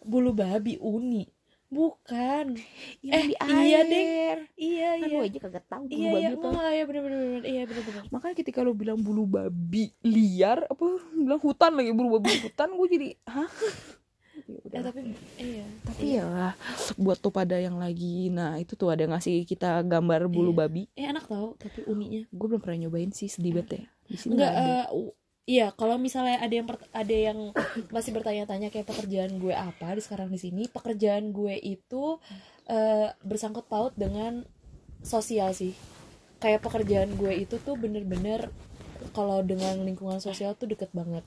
Bulu 0.01 0.33
babi 0.33 0.81
uni, 0.81 1.29
bukan. 1.69 2.57
yang 3.05 3.13
Eh, 3.13 3.25
di 3.29 3.35
iya, 3.37 3.79
Deng. 3.85 4.09
Iya 4.57 4.89
kan 4.97 5.07
iya. 5.09 5.17
lu 5.17 5.25
aja 5.25 5.39
kagak 5.39 5.65
tahu 5.69 5.83
bulu 5.87 5.97
Iya 5.97 6.09
babi 6.09 6.21
iya, 6.21 6.29
oh, 6.35 6.71
iya 6.73 6.83
bener 6.85 7.01
bener 7.01 7.19
bener, 7.21 7.43
iya 7.45 7.63
bener 7.65 7.83
bener. 7.85 8.03
makanya 8.09 8.35
ketika 8.37 8.59
lo 8.61 8.73
bilang 8.73 8.99
bulu 9.01 9.23
babi 9.25 9.93
liar 10.05 10.65
apa 10.69 10.83
bilang 11.15 11.41
hutan 11.41 11.71
lagi 11.77 11.91
bulu 11.93 12.17
babi 12.19 12.29
hutan 12.43 12.69
gue 12.75 12.87
jadi 12.91 13.07
hah 13.29 13.49
Ya 14.51 14.59
udah. 14.61 14.77
Eh 14.77 14.83
tapi 14.83 14.99
iya. 15.39 15.65
tapi 15.81 16.03
ya 16.11 16.25
lah 16.27 16.53
buat 16.95 17.17
tuh 17.17 17.31
pada 17.31 17.55
yang 17.55 17.79
lagi 17.79 18.27
nah 18.27 18.59
itu 18.59 18.75
tuh 18.75 18.91
ada 18.91 19.07
ngasih 19.07 19.43
kita 19.43 19.79
gambar 19.83 20.27
bulu 20.27 20.51
Iya. 20.51 20.59
babi 20.59 20.83
Eh 20.93 21.07
enak 21.07 21.25
tau, 21.25 21.55
tapi 21.55 21.87
uninya. 21.87 22.21
gue 22.27 22.47
belum 22.47 22.59
pernah 22.59 22.77
nyobain 22.83 23.09
sih 23.09 23.27
sedih 23.27 23.55
banget 23.55 23.79
ya 23.79 23.83
di 24.05 24.17
sini 24.19 24.31
Enggak, 24.35 24.51
nggak 24.51 24.67
eh, 24.67 24.85
iya 25.47 25.67
kalau 25.71 25.95
misalnya 25.95 26.37
ada 26.37 26.51
yang 26.53 26.67
ada 26.91 27.15
yang 27.15 27.39
masih 27.95 28.11
bertanya-tanya 28.11 28.67
kayak 28.69 28.85
pekerjaan 28.85 29.39
gue 29.39 29.55
apa 29.55 29.95
di 29.95 30.01
sekarang 30.01 30.27
di 30.27 30.37
sini, 30.37 30.67
pekerjaan 30.67 31.31
gue 31.31 31.55
itu 31.57 32.19
eh, 32.67 33.09
bersangkut 33.23 33.65
paut 33.65 33.95
dengan 33.95 34.43
sosial 35.01 35.55
sih. 35.55 35.73
Kayak 36.37 36.61
pekerjaan 36.61 37.15
gue 37.15 37.33
itu 37.37 37.55
tuh 37.57 37.77
bener-bener 37.77 38.51
kalau 39.13 39.41
dengan 39.41 39.81
lingkungan 39.81 40.19
sosial 40.19 40.53
tuh 40.53 40.69
deket 40.69 40.89
banget. 40.91 41.25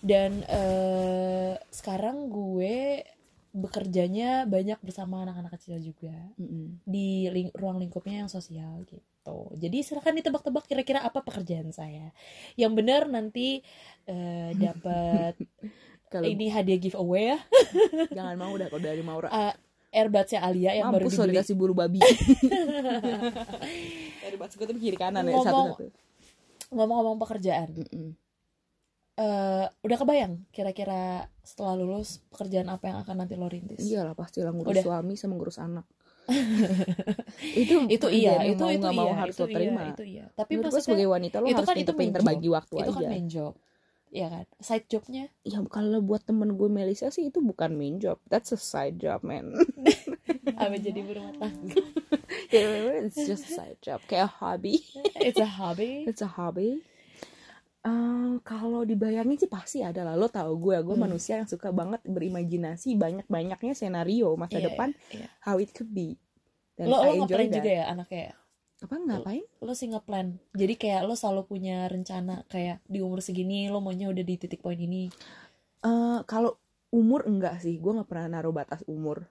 Dan 0.00 0.42
eh, 0.42 1.58
sekarang 1.68 2.28
gue 2.28 3.04
bekerjanya 3.48 4.44
banyak 4.44 4.78
bersama 4.78 5.20
anak-anak 5.20 5.52
kecil 5.52 5.78
juga 5.78 6.12
Mm-mm. 6.36 6.78
di 6.84 7.26
ling- 7.26 7.52
ruang 7.52 7.76
lingkupnya 7.76 8.22
yang 8.22 8.28
sosial 8.28 8.84
gitu. 8.84 9.48
Jadi 9.54 9.82
silahkan 9.82 10.14
ditebak-tebak 10.14 10.64
kira-kira 10.64 11.00
apa 11.00 11.20
pekerjaan 11.20 11.70
saya. 11.70 12.10
Yang 12.54 12.72
benar 12.74 13.06
nanti 13.06 13.60
eh, 14.04 14.50
dapat 14.54 15.34
kalau 16.08 16.24
ini 16.24 16.48
hadiah 16.48 16.78
giveaway 16.78 17.32
ya. 17.32 17.38
jangan 18.16 18.34
mau 18.36 18.54
dah 18.54 18.66
kalau 18.66 18.80
dari 18.80 19.00
Maura 19.00 19.28
Eh, 19.28 19.54
Airbudsnya 19.90 20.40
Alia 20.40 20.70
yang 20.74 20.88
baru 20.88 21.02
mampus 21.02 21.14
lo 21.14 21.22
dibeli. 21.22 21.34
dikasih 21.34 21.54
bulu 21.54 21.72
babi 21.72 21.98
Airbuds 24.22 24.54
gue 24.54 24.64
tuh 24.66 24.74
kiri 24.76 24.94
kanan 24.94 25.24
ya 25.24 25.38
satu-satu 25.38 25.86
Ngomong-ngomong 26.68 27.16
pekerjaan, 27.18 27.68
Mm-mm. 27.72 28.12
Eh, 29.18 29.66
udah 29.82 29.96
kebayang 29.98 30.46
kira-kira 30.54 31.26
setelah 31.42 31.74
lulus 31.74 32.22
pekerjaan 32.30 32.70
apa 32.70 32.86
yang 32.86 32.98
akan 33.02 33.14
nanti 33.18 33.34
lo 33.34 33.50
rintis? 33.50 33.82
iyalah 33.82 34.14
pasti 34.14 34.40
lah 34.46 34.54
ngurus 34.54 34.78
Udah. 34.78 34.84
suami 34.86 35.14
sama 35.18 35.34
ngurus 35.34 35.58
anak 35.58 35.86
itu 37.62 37.88
Itu 37.88 38.06
iya, 38.12 38.44
itu 38.44 38.60
mau 38.60 38.68
itu 38.68 38.88
mau 38.92 39.08
iya, 39.08 39.16
harus 39.16 39.34
itu 39.34 39.42
lo 39.42 39.46
terima 39.48 39.80
iya, 39.80 39.92
itu 39.96 40.04
iya. 40.04 40.24
Tapi 40.36 40.52
Menurut 40.60 40.72
gue 40.76 40.82
sebagai 40.84 41.08
wanita 41.08 41.36
lo 41.40 41.46
itu 41.48 41.56
harus 41.56 41.68
kan 41.72 41.76
itu 41.76 41.80
pinter-pinter 41.88 42.20
main 42.20 42.28
bagi 42.36 42.48
waktu 42.52 42.74
itu 42.76 42.84
aja 42.84 42.92
kan 42.92 43.08
main 43.08 43.26
job. 43.32 43.52
Iya 44.08 44.26
kan? 44.32 44.44
Side 44.60 44.86
jobnya 44.92 45.24
ya 45.44 45.58
kalau 45.72 46.00
buat 46.04 46.22
temen 46.28 46.52
gue 46.56 46.68
Melisa 46.68 47.08
sih 47.08 47.32
itu 47.32 47.40
bukan 47.40 47.72
main 47.76 47.96
job 47.96 48.20
that's 48.28 48.52
a 48.52 48.60
side 48.60 49.00
job 49.00 49.24
man 49.24 49.56
apa 50.60 50.76
jadi 50.76 51.00
berumah 51.00 51.32
tangga. 51.40 51.76
it's 53.04 53.20
just 53.24 53.48
a 53.48 53.52
side 53.52 53.80
job 53.80 54.00
kayak 54.04 54.28
hobby 54.28 54.84
It's 55.20 55.40
a 55.40 55.48
hobby. 55.48 56.08
it's 56.08 56.20
a 56.24 56.28
hobby 56.28 56.84
Eh, 57.88 58.32
kalau 58.44 58.80
dibayangin 58.84 59.38
sih 59.38 59.50
pasti 59.56 59.78
ada 59.80 60.02
lah 60.04 60.14
lo 60.20 60.28
tau 60.28 60.52
gue 60.64 60.76
gue 60.86 60.96
Hmm. 60.96 61.04
manusia 61.06 61.34
yang 61.40 61.48
suka 61.48 61.68
banget 61.70 62.00
berimajinasi 62.04 62.88
banyak 62.98 63.26
banyaknya 63.26 63.72
senario 63.72 64.28
masa 64.36 64.58
Iya, 64.58 64.66
depan 64.68 64.88
iya. 65.08 65.28
how 65.40 65.56
it 65.56 65.70
could 65.72 65.88
be 65.90 66.08
dan 66.76 66.86
Lo 66.90 66.96
I 67.00 67.16
lo 67.16 67.24
ngeplan 67.24 67.48
that. 67.48 67.56
juga 67.58 67.70
ya 67.70 67.84
anaknya 67.88 68.22
ya? 68.28 68.34
apa 68.78 68.94
ngapain 68.94 69.44
lo 69.58 69.72
sih 69.74 69.88
ngeplan 69.90 70.26
jadi 70.54 70.74
kayak 70.78 71.00
lo 71.02 71.14
selalu 71.18 71.42
punya 71.50 71.76
rencana 71.90 72.46
kayak 72.46 72.78
di 72.86 72.98
umur 73.02 73.18
segini 73.18 73.66
lo 73.66 73.78
maunya 73.80 74.06
udah 74.06 74.22
di 74.22 74.34
titik 74.36 74.60
poin 74.60 74.78
ini 74.78 75.10
Eh, 75.82 76.18
kalau 76.26 76.58
umur 76.90 77.22
enggak 77.24 77.62
sih 77.62 77.78
gue 77.78 77.92
nggak 77.94 78.08
pernah 78.10 78.26
naruh 78.34 78.54
batas 78.54 78.82
umur 78.86 79.22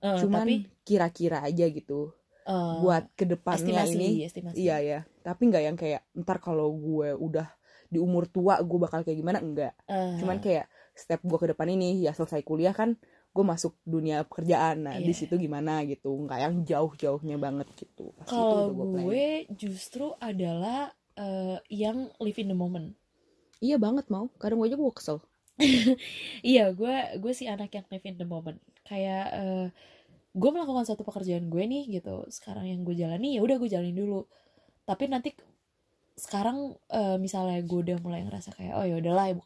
Eh, 0.00 0.16
cuman 0.20 0.44
tapi 0.44 0.54
kira-kira 0.84 1.40
aja 1.42 1.64
gitu 1.68 2.12
Eh, 2.46 2.76
buat 2.80 3.04
ke 3.18 3.24
depannya 3.26 3.82
estimasi, 3.84 3.96
ini 3.98 4.08
estimasi. 4.22 4.56
iya 4.56 4.76
ya 4.80 4.98
tapi 5.20 5.42
nggak 5.50 5.64
yang 5.66 5.76
kayak 5.76 6.02
ntar 6.14 6.38
kalau 6.38 6.70
gue 6.70 7.10
udah 7.18 7.48
di 7.88 7.98
umur 7.98 8.26
tua 8.26 8.58
gue 8.60 8.78
bakal 8.78 9.02
kayak 9.02 9.18
gimana? 9.18 9.38
Enggak. 9.38 9.72
Eh, 9.86 10.18
cuman 10.18 10.38
kayak 10.38 10.66
step 10.92 11.20
gue 11.20 11.38
ke 11.38 11.48
depan 11.50 11.68
ini 11.68 12.00
ya 12.00 12.12
selesai 12.12 12.40
kuliah 12.40 12.72
kan 12.72 12.96
gue 13.30 13.44
masuk 13.44 13.76
dunia 13.84 14.24
pekerjaan. 14.24 14.88
Nah 14.88 14.96
di 14.96 15.12
Iya. 15.12 15.18
situ 15.18 15.36
gimana 15.36 15.84
gitu? 15.84 16.08
Nggak 16.08 16.38
yang 16.40 16.54
jauh-jauhnya 16.64 17.36
banget 17.36 17.68
gitu. 17.76 18.16
Kalau 18.24 18.72
plan. 18.72 19.04
gue 19.04 19.26
justru 19.52 20.16
adalah 20.18 20.88
eh, 21.14 21.60
yang 21.68 22.08
live 22.16 22.40
in 22.40 22.48
the 22.48 22.56
moment. 22.56 22.96
Iya 23.60 23.76
banget 23.76 24.08
mau. 24.08 24.28
Kadang 24.36 24.60
gue 24.60 24.68
aja 24.68 24.76
gue 24.76 24.92
kesel. 24.92 25.18
Iya 26.44 26.72
gue 26.72 26.94
gue 27.20 27.32
sih 27.32 27.48
anak 27.48 27.72
yang 27.72 27.86
live 27.88 28.06
in 28.08 28.16
the 28.16 28.28
moment. 28.28 28.58
Kayak 28.84 29.24
eh, 29.32 29.66
gue 30.32 30.50
melakukan 30.52 30.84
suatu 30.84 31.04
pekerjaan 31.04 31.48
gue 31.48 31.62
nih 31.64 32.00
gitu. 32.00 32.24
Sekarang 32.28 32.64
yang 32.64 32.84
gue 32.84 32.92
jalani 32.92 33.36
ya 33.36 33.44
udah 33.44 33.56
gue 33.56 33.68
jalanin 33.68 33.96
dulu. 33.96 34.24
Tapi 34.84 35.08
nanti 35.08 35.32
sekarang 36.16 36.58
eh, 36.88 37.16
misalnya 37.16 37.60
gue 37.60 37.78
udah 37.82 37.96
mulai 38.00 38.24
ngerasa 38.24 38.50
kayak 38.50 38.72
oh 38.74 38.82
ya 38.82 38.96
udahlah 38.96 39.36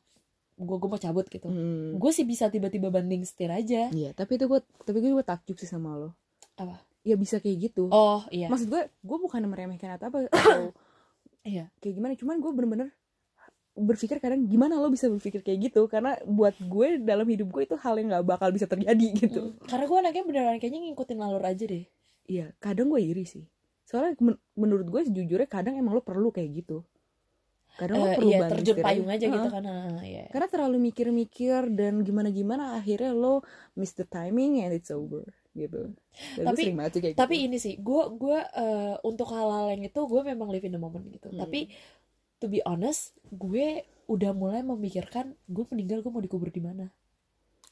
gue 0.57 0.77
gue 0.77 0.89
mau 0.89 0.99
cabut 0.99 1.27
gitu 1.27 1.47
Hmm. 1.47 1.97
gue 1.97 2.11
sih 2.11 2.23
bisa 2.23 2.47
tiba-tiba 2.47 2.89
banding 2.89 3.25
setir 3.25 3.51
aja 3.51 3.91
Iya, 3.91 4.13
tapi 4.13 4.37
itu 4.37 4.47
gue 4.47 4.61
tapi 4.79 4.99
gue 4.99 5.11
takjub 5.21 5.57
sih 5.57 5.67
sama 5.67 5.97
lo. 5.97 6.15
apa 6.55 6.79
Ya 7.01 7.17
bisa 7.17 7.41
kayak 7.41 7.73
gitu. 7.73 7.89
oh 7.89 8.23
iya 8.29 8.47
Maksud 8.47 8.69
gue, 8.69 8.83
gue 8.87 9.19
bukan 9.19 9.41
meremehkan 9.43 9.97
atau 9.97 10.09
apa 10.09 10.19
atau 10.31 10.71
iya 11.43 11.73
kayak 11.81 11.95
gimana, 11.97 12.13
cuman 12.15 12.37
gue 12.39 12.53
bener-bener 12.53 12.89
berpikir 13.73 14.21
kadang 14.21 14.45
gimana 14.45 14.77
lo 14.77 14.93
bisa 14.93 15.09
berpikir 15.09 15.41
kayak 15.41 15.73
gitu 15.73 15.89
karena 15.89 16.21
buat 16.23 16.53
gue 16.61 17.01
dalam 17.01 17.25
hidup 17.25 17.49
gue 17.49 17.63
itu 17.65 17.75
hal 17.75 17.97
yang 17.97 18.13
nggak 18.13 18.27
bakal 18.29 18.53
bisa 18.53 18.69
terjadi 18.69 19.09
gitu. 19.17 19.57
Mm, 19.57 19.65
karena 19.65 19.85
gue 19.87 19.99
anaknya 19.99 20.23
beneran 20.23 20.57
kayaknya 20.59 20.81
ngikutin 20.87 21.19
alur 21.19 21.41
aja 21.41 21.65
deh 21.65 21.85
Iya, 22.29 22.53
kadang 22.59 22.87
gue 22.87 23.01
iri 23.01 23.25
sih. 23.25 23.43
Soalnya 23.91 24.15
men- 24.23 24.39
menurut 24.55 24.87
gue 24.87 25.03
sejujurnya 25.03 25.51
kadang 25.51 25.75
emang 25.75 25.93
lo 25.93 26.01
perlu 26.01 26.31
kayak 26.31 26.63
gitu. 26.63 26.87
Kadang 27.75 27.97
lo 27.99 28.07
Eh, 28.07 28.15
perlu 28.15 28.31
iya 28.31 28.39
terjun 28.47 28.77
payung 28.79 29.09
aja 29.09 29.27
gitu 29.27 29.41
Heeh. 29.41 29.51
kan 29.51 29.65
ah, 29.67 29.99
iya. 30.01 30.25
Karena 30.31 30.47
terlalu 30.47 30.77
mikir-mikir 30.87 31.75
dan 31.75 32.01
gimana-gimana 32.01 32.79
akhirnya 32.79 33.11
lo 33.11 33.43
miss 33.75 33.91
the 33.93 34.07
timing 34.07 34.63
and 34.63 34.71
it's 34.71 34.91
over 34.91 35.27
gitu. 35.51 35.91
Dan 36.39 36.45
Tapi- 36.47 36.71
kayak 36.71 37.19
tapi 37.19 37.35
gitu. 37.37 37.47
ini 37.47 37.57
sih 37.59 37.75
gue 37.75 38.03
gue 38.15 38.39
eh, 38.39 38.95
untuk 39.03 39.27
hal-hal 39.29 39.75
yang 39.75 39.83
itu 39.83 39.99
gue 39.99 40.23
memang 40.23 40.47
live 40.47 40.63
in 40.63 40.71
the 40.71 40.79
moment 40.79 41.03
gitu 41.09 41.27
Hmm. 41.27 41.41
tapi 41.41 41.67
to 42.39 42.47
be 42.47 42.63
honest 42.63 43.11
gue 43.27 43.83
udah 44.07 44.31
mulai 44.31 44.63
memikirkan 44.63 45.35
gue 45.45 45.65
meninggal 45.69 46.01
gue 46.01 46.09
mau 46.09 46.19
dikubur 46.19 46.49
di 46.49 46.63
mana 46.63 46.87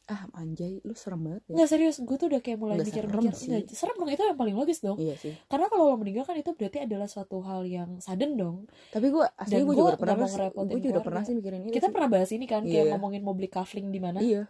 ah 0.09 0.25
anjay 0.35 0.81
lu 0.81 0.93
serem 0.93 1.21
banget 1.21 1.43
ya. 1.45 1.55
nggak 1.55 1.69
serius 1.69 1.97
gue 1.99 2.17
tuh 2.17 2.27
udah 2.27 2.41
kayak 2.41 2.57
mulai 2.57 2.77
mikir-mikir 2.79 3.29
serem 3.31 3.61
serem 3.69 3.95
dong 3.95 4.09
itu 4.09 4.23
yang 4.23 4.35
paling 4.35 4.55
logis 4.55 4.81
dong 4.81 4.97
Iya 4.97 5.15
sih. 5.15 5.37
karena 5.45 5.69
kalau 5.69 5.85
lo 5.87 5.97
meninggal 5.97 6.25
kan 6.25 6.33
itu 6.35 6.51
berarti 6.51 6.81
adalah 6.81 7.05
suatu 7.05 7.39
hal 7.41 7.63
yang 7.63 7.97
sudden 7.99 8.33
dong 8.35 8.65
Tapi 8.89 9.07
gue 9.07 9.25
Dan 9.45 9.63
gue 9.63 9.75
juga 9.75 9.95
pernah 9.95 10.17
gue 10.51 10.81
juga 10.81 11.01
pernah 11.01 11.23
sih 11.23 11.33
mikirin 11.33 11.61
itu. 11.63 11.73
kita 11.73 11.87
sih. 11.87 11.93
pernah 11.93 12.09
bahas 12.09 12.31
ini 12.31 12.45
kan 12.45 12.63
kayak 12.63 12.73
Iya. 12.83 12.91
ngomongin 12.91 13.21
mau 13.21 13.33
beli 13.33 13.47
kafling 13.47 13.89
di 13.89 14.01
mana 14.01 14.19
Iya. 14.19 14.49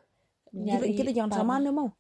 Nyari 0.48 0.94
kita 0.94 1.10
jangan 1.10 1.28
tanah. 1.28 1.42
samaan 1.42 1.60
deh 1.60 1.74
mau. 1.74 1.90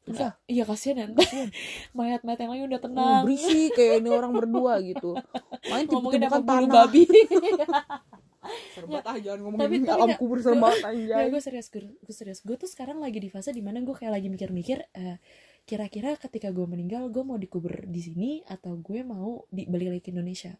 Susah. 0.00 0.32
iya 0.44 0.64
kasihan 0.64 0.96
ya 0.98 1.06
mayat-mayat 1.94 2.40
yang 2.40 2.50
lain 2.50 2.64
udah 2.66 2.78
Oh, 2.78 2.82
tenang 2.82 3.22
berisik 3.22 3.70
kayak 3.72 4.00
ini 4.00 4.08
orang 4.08 4.32
berdua 4.32 4.80
gitu. 4.80 5.12
Main 5.70 5.84
tiba-tiba 5.84 6.40
bulu 6.40 6.66
tanah. 6.66 6.72
babi 6.82 7.02
Serem 8.70 8.88
banget 8.88 9.04
ah 9.04 9.16
jangan 9.16 9.38
Tapi- 9.38 9.44
ngomongin 9.44 9.68
tapi 9.80 9.90
alam 9.90 10.08
nggak- 10.08 10.18
kubur 10.18 10.38
serem 10.38 10.58
banget 10.58 10.80
anjay. 10.88 11.18
Ya 11.18 11.26
gue 11.26 11.40
serius, 11.40 11.66
gue, 11.68 11.82
gue 11.84 12.14
serius. 12.14 12.38
Gue 12.40 12.56
tuh 12.56 12.66
sekarang 12.66 12.98
lagi 12.98 13.16
di 13.16 13.28
fase 13.28 13.50
di 13.50 13.60
mana 13.60 13.78
gue 13.78 13.92
kayak 13.92 14.12
lagi 14.12 14.26
mikir-mikir, 14.26 14.78
eh, 14.92 15.16
kira-kira 15.62 16.16
ketika 16.16 16.48
gue 16.48 16.64
meninggal, 16.64 17.06
gue 17.06 17.22
mau 17.22 17.34
dikubur 17.34 17.84
di 17.84 18.00
sini 18.00 18.30
atau 18.44 18.74
gue 18.74 19.00
mau 19.02 19.44
di 19.46 19.64
balik 19.64 19.88
lagi 19.90 20.02
ke 20.02 20.10
Indonesia. 20.10 20.56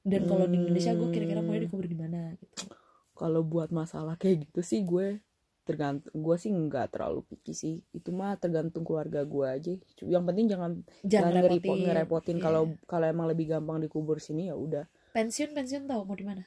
Dan 0.00 0.24
kalau 0.24 0.44
di 0.44 0.56
Indonesia, 0.56 0.92
gue 0.92 1.08
kira-kira 1.10 1.40
mau 1.40 1.52
Hmm. 1.52 1.62
dikubur 1.62 1.84
di 1.84 1.94
mana 1.94 2.30
gitu. 2.34 2.70
Kalau 3.12 3.42
buat 3.42 3.68
masalah 3.70 4.14
kayak 4.14 4.46
gitu 4.46 4.60
sih 4.62 4.80
gue 4.82 5.18
tergantung 5.62 6.14
gue 6.14 6.36
sih 6.36 6.46
nggak 6.48 6.94
terlalu 6.94 7.26
picky 7.26 7.50
sih 7.50 7.74
itu 7.90 8.14
mah 8.14 8.38
tergantung 8.38 8.80
keluarga 8.80 9.26
gue 9.26 9.42
aja 9.42 9.74
yang 10.00 10.22
penting 10.22 10.46
jangan 10.46 10.86
Jangan 11.02 11.34
ngerepotin, 11.34 11.58
repotin. 11.58 11.82
ngerepotin 11.82 12.36
Iya. 12.36 12.44
kalau 12.44 12.62
kalau 12.84 13.02
emang 13.04 13.26
lebih 13.26 13.50
gampang 13.50 13.82
dikubur 13.82 14.22
sini 14.22 14.46
ya 14.46 14.54
udah 14.54 14.86
Pensiun, 15.10 15.50
pensiun 15.50 15.84
tahu 15.84 16.06
mau 16.06 16.14
di 16.14 16.22
mana? 16.22 16.46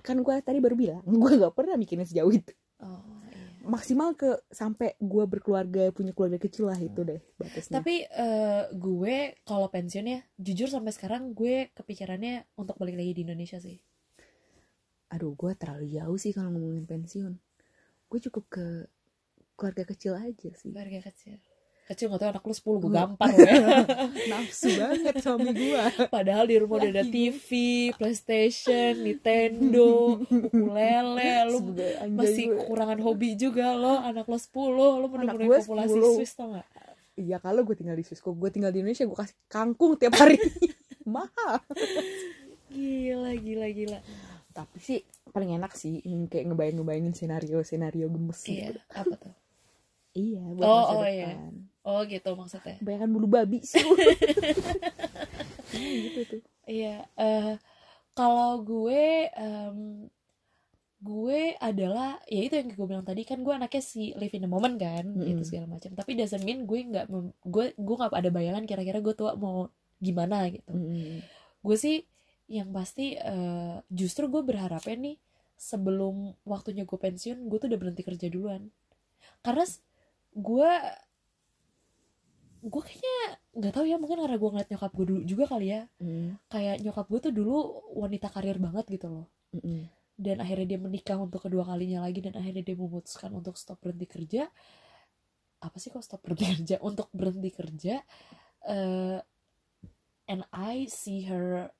Kan 0.00 0.16
gue 0.18 0.34
tadi 0.40 0.58
baru 0.58 0.74
bilang 0.74 1.04
gue 1.22 1.32
nggak 1.36 1.52
pernah 1.52 1.76
mikirin 1.76 2.08
sejauh 2.08 2.32
itu 2.32 2.52
Oh 2.82 2.98
iya. 3.30 3.62
maksimal 3.62 4.18
ke 4.18 4.42
sampai 4.50 4.98
gue 4.98 5.24
berkeluarga 5.24 5.94
punya 5.94 6.10
keluarga 6.10 6.34
kecil 6.36 6.66
lah 6.66 6.74
itu 6.76 7.06
deh 7.06 7.22
batasnya 7.38 7.78
Tapi 7.78 7.94
eh, 8.10 8.62
gue 8.74 9.16
kalau 9.46 9.70
pensiun 9.70 10.06
ya, 10.08 10.20
jujur 10.34 10.66
sampai 10.66 10.90
sekarang 10.90 11.30
gue 11.30 11.70
kepikirannya 11.70 12.42
untuk 12.58 12.74
balik 12.74 12.98
lagi 12.98 13.14
di 13.14 13.22
Indonesia 13.22 13.62
sih. 13.62 13.78
aduh 15.08 15.36
gue 15.36 15.52
terlalu 15.54 15.92
jauh 15.92 16.16
sih 16.16 16.32
kalau 16.32 16.48
ngomongin 16.50 16.88
pensiun 16.88 17.32
gue 18.08 18.20
cukup 18.28 18.44
ke 18.48 18.66
keluarga 19.54 19.84
kecil 19.86 20.16
aja 20.16 20.50
sih 20.56 20.72
Keluarga 20.72 21.04
kecil. 21.06 21.36
Kecil 21.82 22.08
gak 22.08 22.18
tau 22.18 22.30
anak 22.30 22.42
lu 22.42 22.54
10 22.54 22.62
gue 22.62 22.78
Nggak. 22.78 22.94
gampar 22.94 23.30
ya. 23.34 23.52
nafsu 24.32 24.68
banget 24.72 25.14
suami 25.18 25.50
gue 25.50 25.82
Padahal 26.08 26.44
di 26.46 26.56
rumah 26.56 26.78
udah 26.78 26.90
ada 26.90 27.04
TV, 27.04 27.48
PlayStation, 27.92 28.96
Nintendo, 28.98 30.16
ukulele, 30.22 31.32
lu 31.52 31.58
masih 32.08 32.54
kekurangan 32.56 32.98
hobi 32.98 33.34
juga 33.34 33.74
lo, 33.74 33.98
anak 33.98 34.24
lo 34.24 34.38
10, 34.38 34.48
lo 34.72 35.06
gue 35.10 35.58
populasi 35.58 35.98
10. 35.98 36.16
Swiss 36.16 36.32
tau 36.32 36.54
gak? 36.54 36.66
Iya 37.12 37.36
kalau 37.36 37.60
gue 37.60 37.76
tinggal 37.76 37.92
di 37.92 38.02
Swiss, 38.02 38.18
kok 38.18 38.32
gue 38.32 38.48
tinggal 38.48 38.70
di 38.70 38.80
Indonesia 38.80 39.04
gue 39.04 39.18
kasih 39.18 39.36
kangkung 39.46 39.98
tiap 39.98 40.16
hari 40.16 40.40
mahal. 41.04 41.60
Gila, 42.70 43.36
gila, 43.36 43.68
gila. 43.68 43.98
Tapi 44.48 44.76
sih 44.78 45.00
paling 45.28 45.56
enak 45.56 45.72
sih 45.72 45.98
kayak 46.26 46.44
ngebayang 46.46 46.76
ngebayangin 46.78 47.12
senario 47.12 47.60
senario 47.62 48.06
gemes 48.06 48.40
Iya, 48.44 48.70
gitu. 48.70 48.80
apa 48.92 49.14
tuh? 49.18 49.34
Iya 50.12 50.40
buat 50.52 50.64
Oh, 50.64 50.72
masa 50.72 50.88
oh, 50.88 51.00
depan. 51.00 51.12
iya. 51.12 51.30
Oh 51.82 52.00
gitu 52.06 52.30
maksudnya. 52.38 52.78
Bayangkan 52.78 53.10
bulu 53.10 53.26
babi 53.26 53.58
sih. 53.62 53.82
Nah, 53.82 53.98
gitu 56.06 56.20
tuh. 56.30 56.40
Iya, 56.66 57.10
eh 57.18 57.58
kalau 58.14 58.62
gue 58.62 59.26
em, 59.34 60.06
gue 61.02 61.58
adalah 61.58 62.22
ya 62.30 62.46
itu 62.46 62.54
yang 62.54 62.68
gue 62.70 62.86
bilang 62.86 63.02
tadi 63.02 63.26
kan 63.26 63.42
gue 63.42 63.50
anaknya 63.50 63.82
si 63.82 64.14
live 64.14 64.30
in 64.38 64.46
the 64.46 64.50
moment 64.50 64.78
kan 64.78 65.02
Mm-mm. 65.02 65.26
gitu 65.34 65.42
segala 65.42 65.66
macam 65.66 65.90
tapi 65.98 66.14
doesn't 66.14 66.46
mean 66.46 66.62
gue 66.62 66.78
nggak 66.78 67.10
gue 67.42 67.64
gue 67.74 67.96
nggak 67.98 68.14
ada 68.14 68.30
bayangan 68.30 68.62
kira-kira 68.70 69.02
gue 69.02 69.10
tua 69.18 69.34
mau 69.34 69.66
gimana 69.98 70.46
gitu 70.54 70.70
Mm-mm. 70.70 71.18
gue 71.66 71.76
sih 71.76 72.06
yang 72.46 72.70
pasti 72.70 73.18
eh, 73.18 73.82
justru 73.90 74.30
gue 74.30 74.46
berharapnya 74.46 74.94
nih 74.94 75.16
sebelum 75.58 76.38
waktunya 76.46 76.86
gue 76.86 76.98
pensiun 76.98 77.50
gue 77.50 77.58
tuh 77.58 77.66
udah 77.66 77.80
berhenti 77.82 78.02
kerja 78.06 78.30
duluan 78.30 78.70
karena 79.42 79.66
gue 80.38 80.70
gue 82.62 82.82
kayaknya 82.82 83.16
nggak 83.58 83.72
tahu 83.74 83.84
ya 83.90 83.96
mungkin 83.98 84.22
karena 84.22 84.38
gue 84.38 84.50
ngeliat 84.54 84.70
nyokap 84.70 84.92
gue 84.94 85.06
dulu 85.10 85.20
juga 85.26 85.44
kali 85.50 85.66
ya 85.74 85.82
Mm. 85.98 86.38
kayak 86.46 86.76
nyokap 86.80 87.06
gue 87.10 87.20
tuh 87.20 87.32
dulu 87.34 87.54
wanita 87.98 88.30
karir 88.30 88.56
banget 88.62 88.86
gitu 88.86 89.10
loh 89.10 89.26
Mm-mm. 89.50 89.90
dan 90.14 90.38
akhirnya 90.38 90.76
dia 90.76 90.80
menikah 90.80 91.18
untuk 91.18 91.42
kedua 91.42 91.66
kalinya 91.66 92.06
lagi 92.06 92.22
dan 92.22 92.38
akhirnya 92.38 92.62
dia 92.62 92.76
memutuskan 92.78 93.34
untuk 93.34 93.58
stop 93.58 93.82
berhenti 93.82 94.06
kerja 94.06 94.46
apa 95.58 95.76
sih 95.78 95.90
kok 95.90 96.06
stop 96.06 96.22
berhenti 96.22 96.46
kerja 96.54 96.76
untuk 96.80 97.10
berhenti 97.10 97.50
kerja 97.50 97.94
eh, 98.66 99.18
and 100.30 100.42
I 100.54 100.86
see 100.86 101.26
her 101.26 101.74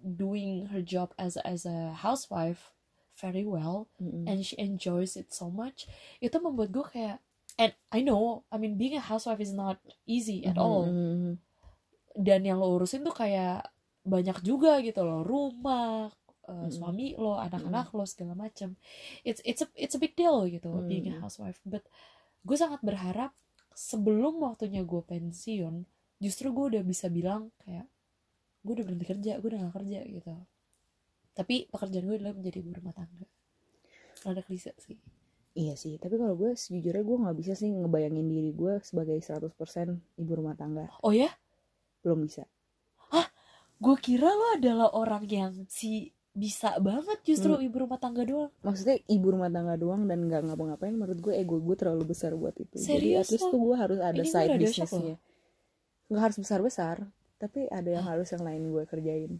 doing 0.00 0.72
her 0.72 0.80
job 0.80 1.12
as 1.20 1.36
as 1.44 1.64
a 1.68 1.92
housewife 1.92 2.72
very 3.16 3.44
well 3.44 3.88
Mm-mm. 4.00 4.24
and 4.28 4.44
she 4.44 4.56
enjoys 4.56 5.16
it 5.16 5.32
so 5.32 5.48
much 5.52 5.84
itu 6.20 6.36
membuat 6.40 6.72
gue 6.72 6.84
kayak 6.88 7.18
and 7.56 7.72
I 7.90 8.00
know 8.00 8.44
I 8.48 8.56
mean 8.56 8.76
being 8.76 8.94
a 8.94 9.02
housewife 9.02 9.40
is 9.40 9.52
not 9.52 9.80
easy 10.04 10.44
at 10.44 10.56
all. 10.56 10.88
Mm-mm. 10.88 11.40
dan 12.16 12.40
yang 12.44 12.56
lo 12.56 12.72
urusin 12.76 13.04
tuh 13.04 13.12
kayak 13.12 13.68
banyak 14.06 14.40
juga 14.40 14.80
gitu 14.80 15.04
loh. 15.04 15.20
Rumah 15.20 16.08
uh, 16.08 16.52
Mm-mm. 16.52 16.72
suami 16.72 17.12
lo 17.18 17.36
anak-anak 17.36 17.92
lo 17.92 18.08
segala 18.08 18.32
macam 18.32 18.72
it's 19.20 19.44
it's 19.44 19.60
a 19.60 19.68
it's 19.76 19.92
a 19.92 20.00
big 20.00 20.16
deal 20.16 20.44
gitu 20.48 20.68
Mm. 20.70 20.88
being 20.88 21.06
a 21.12 21.20
housewife. 21.20 21.60
But 21.66 21.84
gue 22.46 22.56
sangat 22.56 22.80
berharap 22.80 23.36
sebelum 23.76 24.40
waktunya 24.40 24.80
gue 24.80 25.02
pensiun 25.04 25.84
justru 26.16 26.48
gue 26.56 26.78
udah 26.78 26.82
bisa 26.86 27.12
bilang 27.12 27.52
kayak 27.60 27.84
gue 28.64 28.72
udah 28.72 28.84
berhenti 28.88 29.04
kerja 29.04 29.32
gue 29.36 29.48
udah 29.52 29.60
gak 29.68 29.76
kerja 29.84 30.00
gitu. 30.08 30.32
Tapi 31.36 31.68
pekerjaan 31.68 32.08
gue 32.08 32.16
adalah 32.16 32.32
menjadi 32.32 32.64
ibu 32.64 32.70
rumah 32.72 32.96
tangga. 32.96 33.28
Rada 34.24 34.40
klise 34.40 34.72
sih 34.80 34.96
Iya 35.56 35.72
sih, 35.74 35.96
tapi 35.96 36.14
kalau 36.14 36.36
gue 36.36 36.52
sejujurnya 36.52 37.00
gue 37.00 37.16
nggak 37.18 37.36
bisa 37.36 37.52
sih 37.52 37.66
ngebayangin 37.66 38.26
diri 38.26 38.52
gue 38.52 38.76
sebagai 38.80 39.16
100% 39.16 39.56
ibu 40.14 40.32
rumah 40.34 40.52
tangga. 40.52 40.84
oh 41.00 41.10
ya 41.10 41.32
Belum 42.00 42.22
bisa. 42.22 42.44
gue 43.76 43.96
kira 43.98 44.24
lo 44.26 44.46
adalah 44.52 44.88
orang 44.90 45.24
yang 45.26 45.52
si 45.66 46.08
bisa 46.32 46.76
banget 46.78 47.20
justru 47.22 47.48
Hmm. 47.50 47.60
ibu 47.62 47.76
rumah 47.78 47.96
tangga 47.96 48.20
doang 48.22 48.52
Maksudnya 48.60 49.00
ibu 49.06 49.26
rumah 49.30 49.48
tangga 49.48 49.72
doang 49.74 50.04
dan 50.04 50.20
nggak 50.22 50.44
ngapa-ngapain 50.44 50.92
menurut 50.92 51.16
gue 51.18 51.32
ego 51.34 51.56
gue 51.58 51.72
terlalu 51.74 52.04
besar 52.06 52.32
buat 52.32 52.52
itu. 52.54 52.76
Jadi 52.76 53.16
at 53.16 53.24
Serius 53.24 53.28
least 53.30 53.44
lo? 53.44 53.52
tuh 53.52 53.60
gue 53.62 53.76
harus 53.76 53.98
ada 53.98 54.16
Ini 54.18 54.28
side 54.28 54.52
businessnya. 54.54 55.16
nggak 56.06 56.22
harus 56.22 56.38
besar 56.38 56.60
besar 56.60 56.96
tapi 57.36 57.68
ada 57.68 57.88
yang 57.90 58.04
harus 58.06 58.28
yang 58.30 58.40
lain 58.40 58.62
gue 58.66 58.84
kerjain 58.86 59.32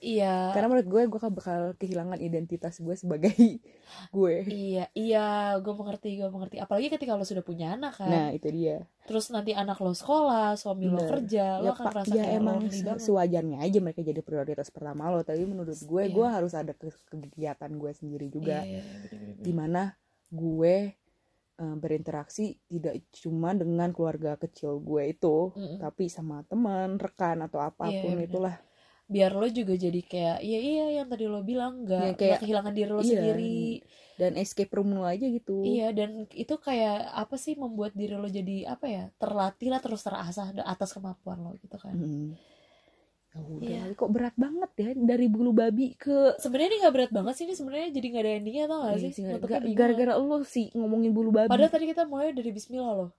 iya 0.00 0.50
karena 0.50 0.68
menurut 0.68 0.86
gue 0.86 1.02
gue 1.08 1.20
bakal 1.32 1.60
kehilangan 1.74 2.18
identitas 2.18 2.76
gue 2.76 2.94
sebagai 2.94 3.34
gue 4.16 4.34
iya 4.46 4.84
iya 4.92 5.28
gue 5.56 5.70
mengerti 5.70 6.16
gue 6.16 6.28
mengerti 6.28 6.56
apalagi 6.56 6.86
ketika 6.88 7.12
lo 7.12 7.22
sudah 7.22 7.40
punya 7.40 7.74
anak 7.74 7.94
kan 7.94 8.06
nah 8.06 8.28
itu 8.28 8.46
dia 8.48 8.86
terus 9.04 9.28
nanti 9.28 9.52
anak 9.52 9.74
lo 9.76 9.90
sekolah 9.90 10.54
suami 10.54 10.86
lo 10.86 10.98
Bener. 10.98 11.08
kerja 11.10 11.44
lo 11.58 11.64
ya, 11.64 11.72
akan 11.72 11.84
Pak, 11.84 11.92
merasa 11.92 12.10
ya 12.10 12.22
kayak 12.22 12.36
emang 12.36 12.58
banget. 12.62 12.98
sewajarnya 13.00 13.58
aja 13.58 13.78
mereka 13.78 14.00
jadi 14.02 14.20
prioritas 14.20 14.68
pertama 14.68 15.08
lo 15.08 15.20
tapi 15.20 15.42
menurut 15.42 15.74
gue 15.76 16.02
Iya. 16.04 16.14
gue 16.14 16.26
harus 16.28 16.52
ada 16.52 16.72
ke- 16.72 17.04
kegiatan 17.08 17.70
gue 17.72 17.90
sendiri 17.92 18.26
juga 18.28 18.62
Iya, 18.62 18.78
iya, 18.78 18.82
iya, 19.10 19.34
di 19.36 19.52
mana 19.52 19.98
gue 20.28 20.94
eh, 21.56 21.74
berinteraksi 21.74 22.44
tidak 22.64 22.94
cuma 23.12 23.50
dengan 23.50 23.90
keluarga 23.90 24.36
kecil 24.36 24.78
gue 24.78 25.10
itu 25.10 25.50
Mm-mm. 25.50 25.80
tapi 25.80 26.06
sama 26.06 26.44
teman 26.44 26.94
rekan 26.96 27.42
atau 27.42 27.58
apa 27.58 27.90
pun 27.90 28.14
bener. 28.14 28.28
itulah 28.28 28.56
biar 29.08 29.32
lo 29.32 29.48
juga 29.48 29.72
jadi 29.72 30.00
kayak 30.00 30.38
iya 30.40 30.58
iya 30.60 30.84
yang 30.94 31.08
tadi 31.08 31.24
lo 31.24 31.40
bilang 31.40 31.82
nggak 31.82 32.04
Ya, 32.04 32.14
kayak- 32.14 32.40
kehilangan 32.40 32.72
diri 32.72 32.90
lo 32.90 33.00
iya. 33.00 33.08
sendiri. 33.10 33.60
dan 34.16 34.34
escape 34.34 34.74
room 34.74 34.92
lo 34.92 35.06
aja 35.06 35.22
gitu. 35.24 35.62
Iya 35.62 35.94
dan 35.94 36.26
itu 36.28 36.54
kayak 36.58 37.06
apa 37.08 37.34
sih 37.34 37.54
membuat 37.54 37.94
diri 37.94 38.12
lo 38.12 38.26
jadi 38.26 38.66
apa 38.66 38.84
ya 38.84 39.04
terlatih 39.14 39.70
lah 39.70 39.78
terus 39.78 40.02
terasah 40.02 40.50
atas 40.60 40.90
kemampuan 40.90 41.38
lo 41.38 41.54
gitu 41.56 41.74
kan. 41.74 41.94
Mm. 41.94 42.34
Ya 43.28 43.38
udah, 43.38 43.62
Iya. 43.62 43.82
kok 43.94 44.10
berat 44.10 44.34
banget 44.34 44.70
ya 44.74 44.90
dari 44.96 45.26
bulu 45.26 45.52
babi 45.52 45.94
ke 45.94 46.34
sebenarnya 46.36 46.66
ini 46.66 46.78
nggak 46.80 46.94
berat 46.94 47.12
banget 47.12 47.32
sih 47.32 47.44
ini 47.44 47.54
sebenarnya 47.54 47.88
jadi 47.92 48.06
nggak 48.08 48.24
ada 48.24 48.32
endingnya 48.34 48.64
tau 48.66 48.78
gak 48.82 48.94
Iya 48.96 49.10
sih? 49.12 49.22
gara-gara 49.72 50.12
lo 50.16 50.36
sih 50.42 50.66
ngomongin 50.74 51.12
bulu 51.12 51.30
babi. 51.30 51.46
Padahal 51.46 51.70
tadi 51.70 51.86
kita 51.86 52.02
mulai 52.02 52.34
dari 52.34 52.50
Bismillah 52.50 52.92
loh. 52.98 53.10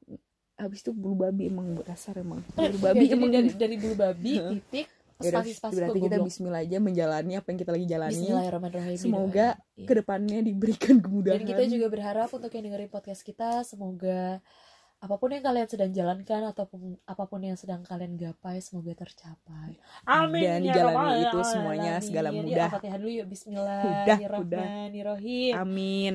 Habis 0.54 0.84
itu 0.84 0.92
bulu 0.92 1.16
babi 1.16 1.48
emang 1.48 1.80
dasar 1.80 2.20
emang. 2.20 2.44
Bulu 2.60 2.76
oke, 2.76 2.84
babi 2.84 3.08
jadi 3.08 3.16
emang 3.16 3.32
dari 3.32 3.50
dari 3.64 3.76
bulu 3.80 3.96
babi 3.96 4.34
titik 4.36 4.92
Yaudah, 5.20 5.44
spasi-spasi 5.44 5.76
berarti 5.76 6.00
kita 6.00 6.16
goblok. 6.16 6.28
Bismillah 6.32 6.64
aja 6.64 6.78
menjalani 6.80 7.34
apa 7.36 7.48
yang 7.52 7.60
kita 7.60 7.72
lagi 7.76 7.86
jalani 7.86 8.16
Bismillahirrahmanirrahim 8.16 8.96
semoga 8.96 9.48
Iya. 9.76 9.84
ke 9.84 9.94
depannya 10.00 10.40
diberikan 10.40 10.96
Dan 10.96 11.04
kemudahan 11.04 11.44
kita 11.44 11.64
juga 11.68 11.88
berharap 11.92 12.32
untuk 12.32 12.48
yang 12.50 12.64
dengerin 12.66 12.88
podcast 12.88 13.22
kita 13.28 13.68
semoga 13.68 14.40
apa 15.00 15.16
pun 15.16 15.32
yang 15.32 15.40
kalian 15.40 15.64
sedang 15.64 15.92
jalankan 15.92 16.52
ataupun 16.52 17.00
apa 17.04 17.24
pun 17.24 17.40
yang 17.40 17.56
sedang 17.56 17.80
kalian 17.84 18.16
gapai 18.16 18.60
semoga 18.60 18.92
tercapai. 18.96 19.80
Amin. 20.04 20.44
Dan 20.44 20.60
ya 20.60 20.76
dijalani 20.76 21.24
itu 21.24 21.40
semuanya 21.44 21.92
alamin. 21.96 22.04
segala 22.04 22.30
Yuk, 22.30 22.36
mudah. 22.44 22.68
Al-Fatihah 22.68 22.98
dulu 23.00 23.12
yuk 23.12 23.28
Bismillahirrahmanirrahim. 23.28 25.54
amin 25.56 26.08